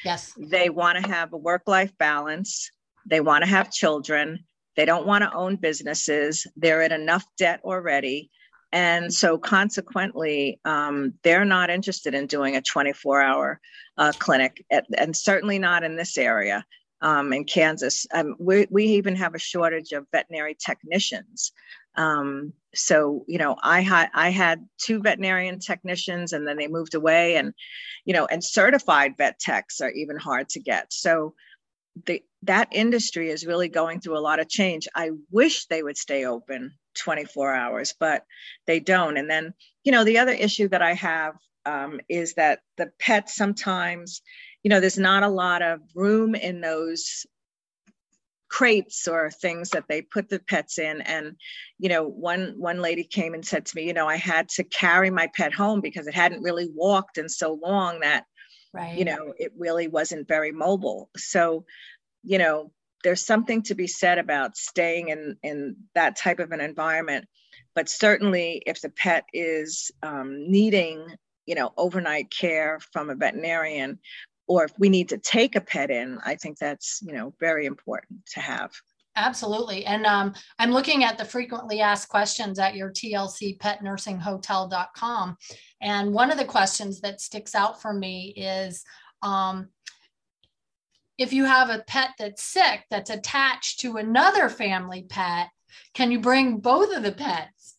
Yes. 0.06 0.32
They 0.38 0.70
want 0.70 1.04
to 1.04 1.12
have 1.12 1.34
a 1.34 1.38
work 1.38 1.64
life 1.68 1.92
balance, 1.98 2.72
they 3.06 3.20
want 3.20 3.44
to 3.44 3.50
have 3.50 3.74
children, 3.74 4.46
they 4.78 4.86
don't 4.86 5.06
want 5.06 5.26
to 5.26 5.34
own 5.34 5.58
businesses, 5.58 6.48
they're 6.56 6.82
in 6.82 6.94
enough 6.94 7.26
debt 7.38 7.60
already. 7.66 8.32
And 8.72 9.14
so, 9.14 9.38
consequently, 9.38 10.62
um, 10.64 11.14
they're 11.24 11.44
not 11.44 11.70
interested 11.70 12.14
in 12.14 12.28
doing 12.28 12.56
a 12.56 12.62
24 12.62 13.22
hour 13.22 13.60
uh, 13.98 14.14
clinic, 14.18 14.64
at, 14.72 14.86
and 14.98 15.16
certainly 15.16 15.60
not 15.60 15.84
in 15.84 15.98
this 15.98 16.18
area 16.18 16.66
um, 17.02 17.34
in 17.34 17.46
Kansas. 17.46 18.06
Um, 18.14 18.36
we, 18.40 18.68
we 18.70 18.86
even 18.86 19.16
have 19.16 19.36
a 19.36 19.40
shortage 19.40 19.92
of 19.92 20.08
veterinary 20.12 20.56
technicians. 20.56 21.52
Um, 21.98 22.54
so 22.74 23.24
you 23.28 23.38
know, 23.38 23.56
I 23.64 23.82
had 23.82 24.10
I 24.14 24.30
had 24.30 24.68
two 24.78 25.02
veterinarian 25.02 25.60
technicians, 25.60 26.34
and 26.34 26.48
then 26.48 26.58
they 26.58 26.68
moved 26.68 26.94
away, 26.94 27.38
and 27.38 27.54
you 28.04 28.14
know, 28.14 28.26
and 28.26 28.44
certified 28.44 29.14
vet 29.18 29.40
techs 29.40 29.82
are 29.82 29.92
even 29.92 30.18
hard 30.18 30.50
to 30.50 30.60
get. 30.60 30.92
So 30.92 31.34
the 32.06 32.22
that 32.44 32.68
industry 32.72 33.30
is 33.30 33.46
really 33.46 33.70
going 33.70 34.02
through 34.02 34.18
a 34.18 34.20
lot 34.20 34.40
of 34.40 34.50
change. 34.50 34.88
I 34.94 35.12
wish 35.32 35.68
they 35.68 35.82
would 35.82 35.98
stay 35.98 36.26
open 36.26 36.74
24 36.96 37.54
hours, 37.54 37.96
but 37.98 38.24
they 38.68 38.80
don't. 38.80 39.18
And 39.18 39.30
then 39.30 39.54
you 39.84 39.92
know, 39.92 40.04
the 40.04 40.18
other 40.18 40.34
issue 40.34 40.68
that 40.70 40.82
I 40.82 40.94
have 40.94 41.36
um, 41.66 42.00
is 42.10 42.34
that 42.34 42.60
the 42.78 42.92
pets 43.00 43.36
sometimes 43.36 44.22
you 44.66 44.70
know, 44.70 44.80
there's 44.80 44.98
not 44.98 45.22
a 45.22 45.30
lot 45.30 45.62
of 45.62 45.80
room 45.94 46.34
in 46.34 46.60
those 46.60 47.28
crates 48.50 49.08
or 49.08 49.30
things 49.30 49.70
that 49.70 49.84
they 49.88 50.02
put 50.02 50.28
the 50.28 50.40
pets 50.40 50.80
in. 50.80 51.02
And 51.02 51.36
you 51.78 51.88
know 51.88 52.08
one 52.08 52.56
one 52.58 52.82
lady 52.82 53.04
came 53.04 53.36
and 53.36 53.46
said 53.46 53.68
to 53.68 53.76
me 53.76 53.86
you 53.86 53.94
know 53.94 54.08
i 54.08 54.16
had 54.16 54.50
to 54.50 54.64
carry 54.64 55.10
my 55.10 55.28
pet 55.36 55.54
home 55.54 55.82
because 55.82 56.08
it 56.08 56.14
hadn't 56.14 56.42
really 56.42 56.70
walked 56.74 57.18
in 57.18 57.28
so 57.28 57.60
long 57.62 58.00
that 58.00 58.24
right. 58.74 58.98
you 58.98 59.06
know 59.06 59.34
it 59.38 59.52
really 59.58 59.88
wasn't 59.88 60.28
very 60.28 60.52
mobile. 60.52 61.10
So 61.16 61.66
you 62.24 62.40
know 62.40 62.72
there's 63.04 63.26
something 63.26 63.62
to 63.64 63.76
be 63.76 63.88
said 63.88 64.18
about 64.18 64.58
staying 64.58 65.10
in 65.10 65.38
in 65.44 65.76
that 65.94 66.16
type 66.16 66.40
of 66.40 66.52
an 66.52 66.62
environment. 66.62 67.26
But 67.76 67.88
certainly 67.88 68.64
if 68.66 68.82
the 68.82 68.90
pet 68.90 69.26
is 69.32 69.92
um, 70.02 70.50
needing 70.50 71.06
you 71.46 71.56
know 71.56 71.72
overnight 71.78 72.32
care 72.32 72.80
from 72.92 73.10
a 73.10 73.16
veterinarian 73.16 74.00
or 74.48 74.66
if 74.66 74.72
we 74.78 74.90
need 74.90 75.10
to 75.10 75.18
take 75.18 75.56
a 75.56 75.62
pet 75.62 75.90
in, 75.90 76.20
I 76.26 76.36
think 76.36 76.58
that's 76.58 77.02
you 77.02 77.14
know 77.14 77.34
very 77.40 77.66
important 77.66 78.26
to 78.34 78.40
have. 78.40 78.72
Absolutely. 79.18 79.86
And 79.86 80.06
um, 80.06 80.34
I'm 80.60 80.72
looking 80.72 81.06
at 81.06 81.18
the 81.18 81.24
frequently 81.24 81.80
asked 81.80 82.10
questions 82.10 82.60
at 82.60 82.76
your 82.76 82.92
tlcpetnursinghotel.com. 82.92 85.38
And 85.82 86.14
one 86.14 86.32
of 86.32 86.38
the 86.38 86.44
questions 86.44 87.00
that 87.00 87.22
sticks 87.22 87.56
out 87.56 87.82
for 87.82 87.94
me 87.94 88.34
is 88.36 88.84
um, 89.22 89.70
if 91.18 91.32
you 91.32 91.46
have 91.46 91.70
a 91.70 91.86
pet 91.88 92.10
that's 92.20 92.44
sick 92.44 92.84
that's 92.90 93.10
attached 93.10 93.80
to 93.80 93.96
another 93.96 94.50
family 94.50 95.06
pet, 95.08 95.48
can 95.94 96.12
you 96.12 96.20
bring 96.20 96.58
both 96.58 96.94
of 96.94 97.02
the 97.02 97.14
pets? 97.14 97.78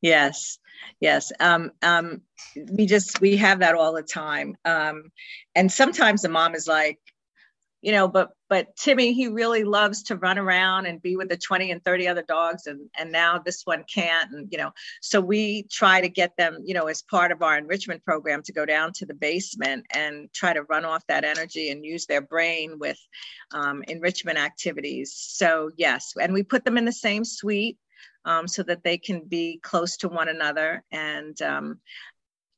Yes 0.00 0.60
yes 1.00 1.32
um, 1.40 1.70
um, 1.82 2.22
we 2.72 2.86
just 2.86 3.20
we 3.20 3.36
have 3.36 3.60
that 3.60 3.74
all 3.74 3.92
the 3.92 4.02
time. 4.02 4.56
Um, 4.64 5.10
and 5.54 5.70
sometimes 5.70 6.22
the 6.22 6.28
mom 6.28 6.54
is 6.54 6.66
like 6.66 6.98
you 7.80 7.92
know 7.92 8.08
but 8.08 8.30
but 8.48 8.74
timmy 8.76 9.12
he 9.12 9.28
really 9.28 9.62
loves 9.62 10.02
to 10.02 10.16
run 10.16 10.36
around 10.36 10.86
and 10.86 11.00
be 11.00 11.16
with 11.16 11.28
the 11.28 11.36
20 11.36 11.70
and 11.70 11.84
30 11.84 12.08
other 12.08 12.24
dogs 12.26 12.66
and 12.66 12.90
and 12.98 13.12
now 13.12 13.38
this 13.38 13.62
one 13.64 13.84
can't 13.92 14.32
and 14.32 14.48
you 14.50 14.58
know 14.58 14.72
so 15.00 15.20
we 15.20 15.64
try 15.70 16.00
to 16.00 16.08
get 16.08 16.36
them 16.36 16.58
you 16.64 16.74
know 16.74 16.88
as 16.88 17.02
part 17.02 17.30
of 17.30 17.40
our 17.40 17.56
enrichment 17.56 18.02
program 18.04 18.42
to 18.42 18.52
go 18.52 18.66
down 18.66 18.92
to 18.92 19.06
the 19.06 19.14
basement 19.14 19.86
and 19.94 20.28
try 20.32 20.52
to 20.52 20.64
run 20.64 20.84
off 20.84 21.06
that 21.06 21.24
energy 21.24 21.70
and 21.70 21.84
use 21.84 22.06
their 22.06 22.20
brain 22.20 22.78
with 22.80 22.98
um, 23.52 23.84
enrichment 23.86 24.38
activities. 24.38 25.14
So 25.16 25.70
yes 25.76 26.14
and 26.20 26.32
we 26.32 26.42
put 26.42 26.64
them 26.64 26.78
in 26.78 26.84
the 26.84 26.92
same 26.92 27.24
suite 27.24 27.78
um, 28.24 28.48
so 28.48 28.62
that 28.62 28.84
they 28.84 28.98
can 28.98 29.24
be 29.24 29.60
close 29.62 29.96
to 29.98 30.08
one 30.08 30.28
another. 30.28 30.84
And 30.90 31.40
um, 31.42 31.80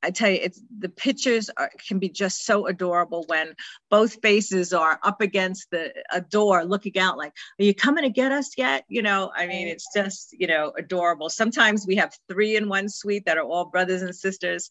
I 0.02 0.10
tell 0.10 0.30
you, 0.30 0.38
it's 0.42 0.62
the 0.78 0.88
pictures 0.88 1.50
are, 1.56 1.70
can 1.86 1.98
be 1.98 2.08
just 2.08 2.46
so 2.46 2.66
adorable 2.66 3.24
when 3.26 3.54
both 3.90 4.20
faces 4.22 4.72
are 4.72 4.98
up 5.02 5.20
against 5.20 5.70
the 5.70 5.92
a 6.10 6.20
door, 6.20 6.64
looking 6.64 6.98
out 6.98 7.18
like, 7.18 7.32
"Are 7.58 7.64
you 7.64 7.74
coming 7.74 8.04
to 8.04 8.10
get 8.10 8.32
us 8.32 8.52
yet?" 8.56 8.84
You 8.88 9.02
know, 9.02 9.30
I 9.36 9.46
mean, 9.46 9.68
it's 9.68 9.88
just 9.94 10.34
you 10.38 10.46
know 10.46 10.72
adorable. 10.76 11.28
Sometimes 11.28 11.86
we 11.86 11.96
have 11.96 12.16
three 12.28 12.56
in 12.56 12.68
one 12.68 12.88
suite 12.88 13.26
that 13.26 13.38
are 13.38 13.44
all 13.44 13.66
brothers 13.66 14.02
and 14.02 14.14
sisters. 14.14 14.70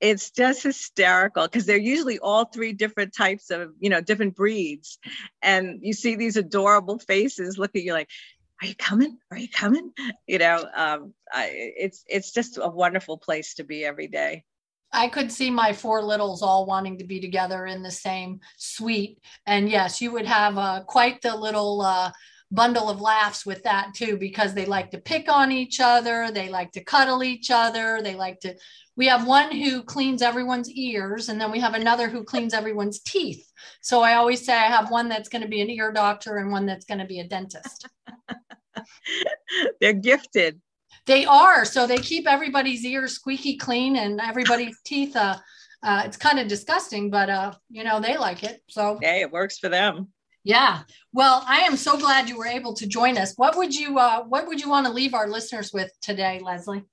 It's 0.00 0.30
just 0.30 0.62
hysterical 0.62 1.44
because 1.44 1.64
they're 1.64 1.76
usually 1.78 2.18
all 2.18 2.44
three 2.44 2.72
different 2.72 3.14
types 3.14 3.50
of 3.50 3.72
you 3.78 3.90
know 3.90 4.00
different 4.00 4.36
breeds, 4.36 4.98
and 5.42 5.80
you 5.82 5.92
see 5.92 6.16
these 6.16 6.36
adorable 6.36 6.98
faces 6.98 7.58
looking. 7.58 7.84
You're 7.84 7.94
like, 7.94 8.10
are 8.60 8.66
you 8.66 8.74
coming? 8.76 9.18
Are 9.30 9.38
you 9.38 9.48
coming? 9.48 9.92
You 10.26 10.38
know, 10.38 10.64
um, 10.74 11.14
I, 11.32 11.50
it's 11.52 12.04
it's 12.08 12.32
just 12.32 12.58
a 12.58 12.68
wonderful 12.68 13.18
place 13.18 13.54
to 13.54 13.64
be 13.64 13.84
every 13.84 14.08
day. 14.08 14.44
I 14.92 15.08
could 15.08 15.30
see 15.30 15.50
my 15.50 15.72
four 15.72 16.02
littles 16.02 16.42
all 16.42 16.64
wanting 16.64 16.98
to 16.98 17.04
be 17.04 17.20
together 17.20 17.66
in 17.66 17.82
the 17.82 17.90
same 17.90 18.40
suite, 18.56 19.18
and 19.46 19.68
yes, 19.68 20.00
you 20.00 20.10
would 20.12 20.26
have 20.26 20.56
uh, 20.56 20.82
quite 20.86 21.20
the 21.20 21.36
little 21.36 21.82
uh, 21.82 22.10
bundle 22.50 22.88
of 22.88 23.00
laughs 23.00 23.44
with 23.44 23.62
that 23.64 23.92
too, 23.94 24.16
because 24.16 24.54
they 24.54 24.64
like 24.64 24.90
to 24.92 24.98
pick 24.98 25.30
on 25.30 25.52
each 25.52 25.80
other, 25.80 26.30
they 26.30 26.48
like 26.48 26.72
to 26.72 26.84
cuddle 26.84 27.22
each 27.22 27.50
other, 27.50 28.00
they 28.02 28.14
like 28.14 28.40
to. 28.40 28.54
We 28.96 29.08
have 29.08 29.26
one 29.26 29.52
who 29.54 29.82
cleans 29.82 30.22
everyone's 30.22 30.70
ears, 30.70 31.28
and 31.28 31.38
then 31.38 31.50
we 31.50 31.60
have 31.60 31.74
another 31.74 32.08
who 32.08 32.24
cleans 32.24 32.54
everyone's 32.54 33.00
teeth. 33.00 33.46
So 33.82 34.00
I 34.00 34.14
always 34.14 34.46
say 34.46 34.54
I 34.54 34.68
have 34.68 34.90
one 34.90 35.10
that's 35.10 35.28
going 35.28 35.42
to 35.42 35.48
be 35.48 35.60
an 35.60 35.68
ear 35.68 35.92
doctor 35.92 36.38
and 36.38 36.50
one 36.50 36.64
that's 36.64 36.86
going 36.86 37.00
to 37.00 37.04
be 37.04 37.20
a 37.20 37.28
dentist. 37.28 37.86
They're 39.80 39.92
gifted. 39.92 40.60
They 41.06 41.24
are. 41.24 41.64
So 41.64 41.86
they 41.86 41.98
keep 41.98 42.26
everybody's 42.26 42.84
ears 42.84 43.12
squeaky 43.12 43.56
clean 43.56 43.96
and 43.96 44.20
everybody's 44.20 44.80
teeth. 44.84 45.14
Uh, 45.14 45.36
uh, 45.82 46.02
it's 46.04 46.16
kind 46.16 46.38
of 46.40 46.48
disgusting, 46.48 47.10
but 47.10 47.30
uh, 47.30 47.52
you 47.70 47.84
know 47.84 48.00
they 48.00 48.16
like 48.16 48.42
it. 48.42 48.62
So 48.68 48.98
hey, 49.00 49.20
it 49.20 49.30
works 49.30 49.58
for 49.58 49.68
them. 49.68 50.08
Yeah. 50.42 50.82
Well, 51.12 51.44
I 51.46 51.58
am 51.60 51.76
so 51.76 51.98
glad 51.98 52.28
you 52.28 52.38
were 52.38 52.46
able 52.46 52.74
to 52.74 52.86
join 52.86 53.18
us. 53.18 53.34
What 53.36 53.56
would 53.56 53.74
you 53.74 53.98
uh, 53.98 54.24
What 54.24 54.46
would 54.46 54.60
you 54.60 54.68
want 54.70 54.86
to 54.86 54.92
leave 54.92 55.14
our 55.14 55.28
listeners 55.28 55.72
with 55.72 55.90
today, 56.00 56.40
Leslie? 56.42 56.84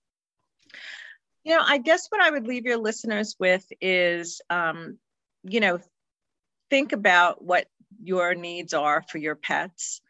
You 1.43 1.55
know, 1.55 1.63
I 1.65 1.77
guess 1.77 2.07
what 2.09 2.21
I 2.21 2.31
would 2.31 2.47
leave 2.47 2.65
your 2.65 2.77
listeners 2.77 3.35
with 3.37 3.65
is, 3.81 4.41
um, 4.49 4.97
you 5.43 5.59
know, 5.59 5.79
think 6.69 6.93
about 6.93 7.43
what 7.43 7.67
your 8.01 8.33
needs 8.33 8.73
are 8.73 9.03
for 9.09 9.17
your 9.17 9.35
pets. 9.35 10.01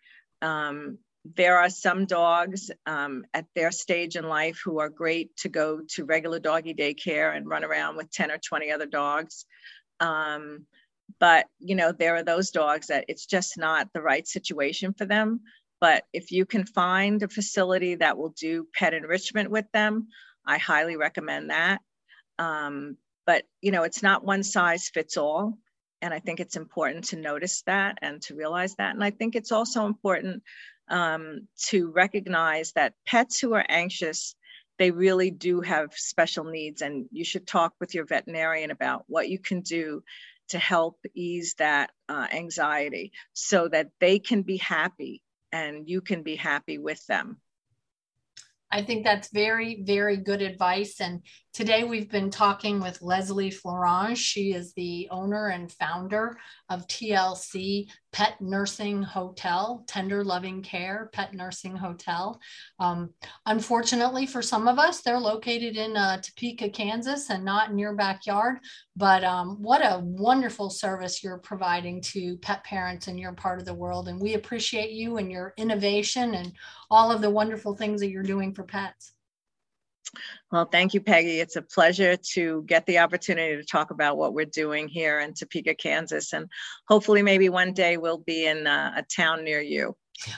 Um, 0.42 1.00
there 1.26 1.58
are 1.58 1.70
some 1.70 2.06
dogs 2.06 2.70
um, 2.86 3.26
at 3.34 3.46
their 3.56 3.72
stage 3.72 4.16
in 4.16 4.28
life 4.28 4.60
who 4.64 4.80
are 4.80 4.90
great 4.90 5.36
to 5.38 5.50
go 5.50 5.82
to 5.90 6.06
regular 6.06 6.40
doggy 6.40 6.74
daycare 6.74 7.36
and 7.36 7.48
run 7.48 7.64
around 7.64 7.96
with 7.96 8.12
10 8.12 8.32
or 8.32 8.38
20 8.38 8.72
other 8.72 8.86
dogs. 8.86 9.46
Um, 10.00 10.66
but, 11.20 11.48
you 11.60 11.76
know, 11.76 11.92
there 11.92 12.16
are 12.16 12.24
those 12.24 12.52
dogs 12.52 12.88
that 12.88 13.06
it's 13.08 13.26
just 13.26 13.58
not 13.58 13.88
the 13.94 14.02
right 14.02 14.28
situation 14.28 14.94
for 14.94 15.06
them. 15.06 15.42
But 15.80 16.04
if 16.14 16.32
you 16.32 16.46
can 16.46 16.66
find 16.66 17.22
a 17.24 17.28
facility 17.28 17.96
that 17.96 18.18
will 18.18 18.34
do 18.38 18.68
pet 18.74 18.94
enrichment 18.94 19.50
with 19.50 19.66
them, 19.74 20.08
I 20.46 20.58
highly 20.58 20.98
recommend 20.98 21.50
that. 21.50 21.82
Um, 22.38 22.98
but, 23.26 23.44
you 23.62 23.72
know, 23.72 23.84
it's 23.84 24.04
not 24.04 24.26
one 24.26 24.44
size 24.44 24.90
fits 24.94 25.16
all. 25.16 25.58
And 26.02 26.14
I 26.14 26.20
think 26.20 26.42
it's 26.42 26.58
important 26.58 27.06
to 27.06 27.16
notice 27.16 27.62
that 27.66 27.98
and 28.02 28.22
to 28.24 28.36
realize 28.36 28.76
that. 28.76 28.94
And 28.94 29.04
I 29.04 29.12
think 29.12 29.36
it's 29.36 29.54
also 29.54 29.86
important 29.86 30.44
um, 30.90 31.48
to 31.68 31.90
recognize 31.92 32.72
that 32.74 32.94
pets 33.06 33.40
who 33.40 33.54
are 33.54 33.66
anxious, 33.68 34.36
they 34.80 34.92
really 34.92 35.32
do 35.32 35.62
have 35.62 35.94
special 35.94 36.44
needs. 36.44 36.82
And 36.82 37.08
you 37.12 37.24
should 37.24 37.48
talk 37.48 37.74
with 37.80 37.94
your 37.94 38.06
veterinarian 38.06 38.72
about 38.72 39.04
what 39.08 39.30
you 39.30 39.40
can 39.40 39.62
do 39.62 40.04
to 40.50 40.60
help 40.60 41.00
ease 41.14 41.56
that 41.58 41.92
uh, 42.10 42.28
anxiety 42.32 43.12
so 43.34 43.68
that 43.70 43.90
they 44.00 44.20
can 44.20 44.42
be 44.42 44.58
happy 44.58 45.22
and 45.52 45.88
you 45.88 46.02
can 46.02 46.24
be 46.24 46.36
happy 46.36 46.78
with 46.78 47.06
them. 47.08 47.38
I 48.72 48.82
think 48.82 49.04
that's 49.04 49.30
very, 49.32 49.84
very 49.84 50.18
good 50.18 50.42
advice. 50.42 51.00
And 51.00 51.22
today 51.54 51.84
we've 51.84 52.10
been 52.10 52.32
talking 52.32 52.80
with 52.80 53.02
Leslie 53.04 53.52
Florange. 53.52 54.18
She 54.18 54.54
is 54.54 54.74
the 54.74 55.08
owner 55.12 55.50
and 55.50 55.72
founder 55.72 56.36
of 56.70 56.88
TLC 56.88 57.90
Pet 58.12 58.42
Nursing 58.42 59.04
Hotel, 59.04 59.84
Tender 59.88 60.24
Loving 60.24 60.64
Care 60.64 61.12
Pet 61.14 61.36
Nursing 61.36 61.76
Hotel. 61.76 62.40
Um, 62.80 63.12
unfortunately, 63.46 64.26
for 64.26 64.42
some 64.42 64.68
of 64.68 64.80
us, 64.80 65.02
they're 65.02 65.20
located 65.20 65.78
in 65.78 65.96
uh, 65.96 66.18
Topeka, 66.22 66.70
Kansas, 66.70 67.30
and 67.30 67.46
not 67.46 67.70
in 67.70 67.78
your 67.78 67.94
backyard. 67.94 68.58
But 68.96 69.24
um, 69.24 69.62
what 69.62 69.82
a 69.82 70.00
wonderful 70.00 70.72
service 70.72 71.24
you're 71.24 71.38
providing 71.38 72.02
to 72.02 72.36
pet 72.38 72.64
parents 72.64 73.08
in 73.08 73.18
your 73.20 73.34
part 73.34 73.60
of 73.60 73.66
the 73.66 73.76
world. 73.76 74.08
And 74.08 74.20
we 74.20 74.34
appreciate 74.34 74.92
you 74.92 75.18
and 75.18 75.32
your 75.32 75.54
innovation 75.58 76.34
and 76.34 76.52
all 76.90 77.12
of 77.12 77.22
the 77.22 77.30
wonderful 77.30 77.76
things 77.76 78.02
that 78.02 78.10
you're 78.10 78.24
doing 78.24 78.56
for 78.56 78.64
pets. 78.64 79.14
Well, 80.52 80.66
thank 80.66 80.94
you, 80.94 81.02
Peggy. 81.02 81.40
It's 81.40 81.56
a 81.56 81.62
pleasure 81.62 82.16
to 82.34 82.64
get 82.64 82.86
the 82.86 83.00
opportunity 83.00 83.56
to 83.56 83.66
talk 83.66 83.92
about 83.92 84.18
what 84.18 84.34
we're 84.34 84.46
doing 84.46 84.88
here 84.88 85.20
in 85.20 85.34
Topeka, 85.34 85.76
Kansas. 85.76 86.34
And 86.34 86.48
hopefully, 86.88 87.24
maybe 87.24 87.50
one 87.50 87.74
day 87.74 87.98
we'll 87.98 88.20
be 88.20 88.46
in 88.46 88.68
a, 88.68 88.94
a 88.98 89.04
town 89.04 89.44
near 89.44 89.62
you. 89.62 89.96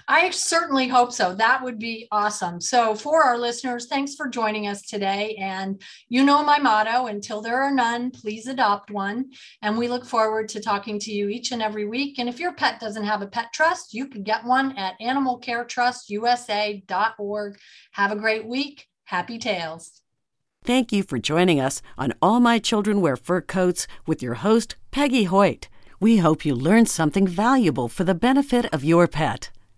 I 0.07 0.29
certainly 0.29 0.87
hope 0.87 1.11
so. 1.11 1.35
That 1.35 1.61
would 1.61 1.77
be 1.79 2.07
awesome. 2.11 2.61
So, 2.61 2.95
for 2.95 3.21
our 3.23 3.37
listeners, 3.37 3.87
thanks 3.87 4.15
for 4.15 4.29
joining 4.29 4.67
us 4.67 4.83
today. 4.83 5.35
And 5.39 5.81
you 6.07 6.23
know 6.23 6.41
my 6.43 6.59
motto 6.59 7.07
until 7.07 7.41
there 7.41 7.61
are 7.61 7.73
none, 7.73 8.11
please 8.11 8.47
adopt 8.47 8.89
one. 8.89 9.31
And 9.61 9.77
we 9.77 9.89
look 9.89 10.05
forward 10.05 10.47
to 10.49 10.61
talking 10.61 10.97
to 10.99 11.11
you 11.11 11.27
each 11.27 11.51
and 11.51 11.61
every 11.61 11.85
week. 11.85 12.19
And 12.19 12.29
if 12.29 12.39
your 12.39 12.53
pet 12.53 12.79
doesn't 12.79 13.03
have 13.03 13.21
a 13.21 13.27
pet 13.27 13.51
trust, 13.53 13.93
you 13.93 14.07
can 14.07 14.23
get 14.23 14.45
one 14.45 14.77
at 14.77 14.97
animalcaretrustusa.org. 15.01 17.59
Have 17.91 18.11
a 18.11 18.15
great 18.15 18.47
week. 18.47 18.87
Happy 19.05 19.37
Tales. 19.37 20.01
Thank 20.63 20.91
you 20.91 21.03
for 21.03 21.19
joining 21.19 21.59
us 21.59 21.83
on 21.95 22.13
All 22.23 22.39
My 22.39 22.57
Children 22.57 23.01
Wear 23.01 23.15
Fur 23.15 23.39
Coats 23.39 23.85
with 24.07 24.23
your 24.23 24.33
host, 24.35 24.77
Peggy 24.89 25.25
Hoyt. 25.25 25.67
We 25.99 26.17
hope 26.17 26.43
you 26.43 26.55
learned 26.55 26.89
something 26.89 27.27
valuable 27.27 27.87
for 27.87 28.03
the 28.03 28.15
benefit 28.15 28.65
of 28.73 28.83
your 28.83 29.07
pet. 29.07 29.51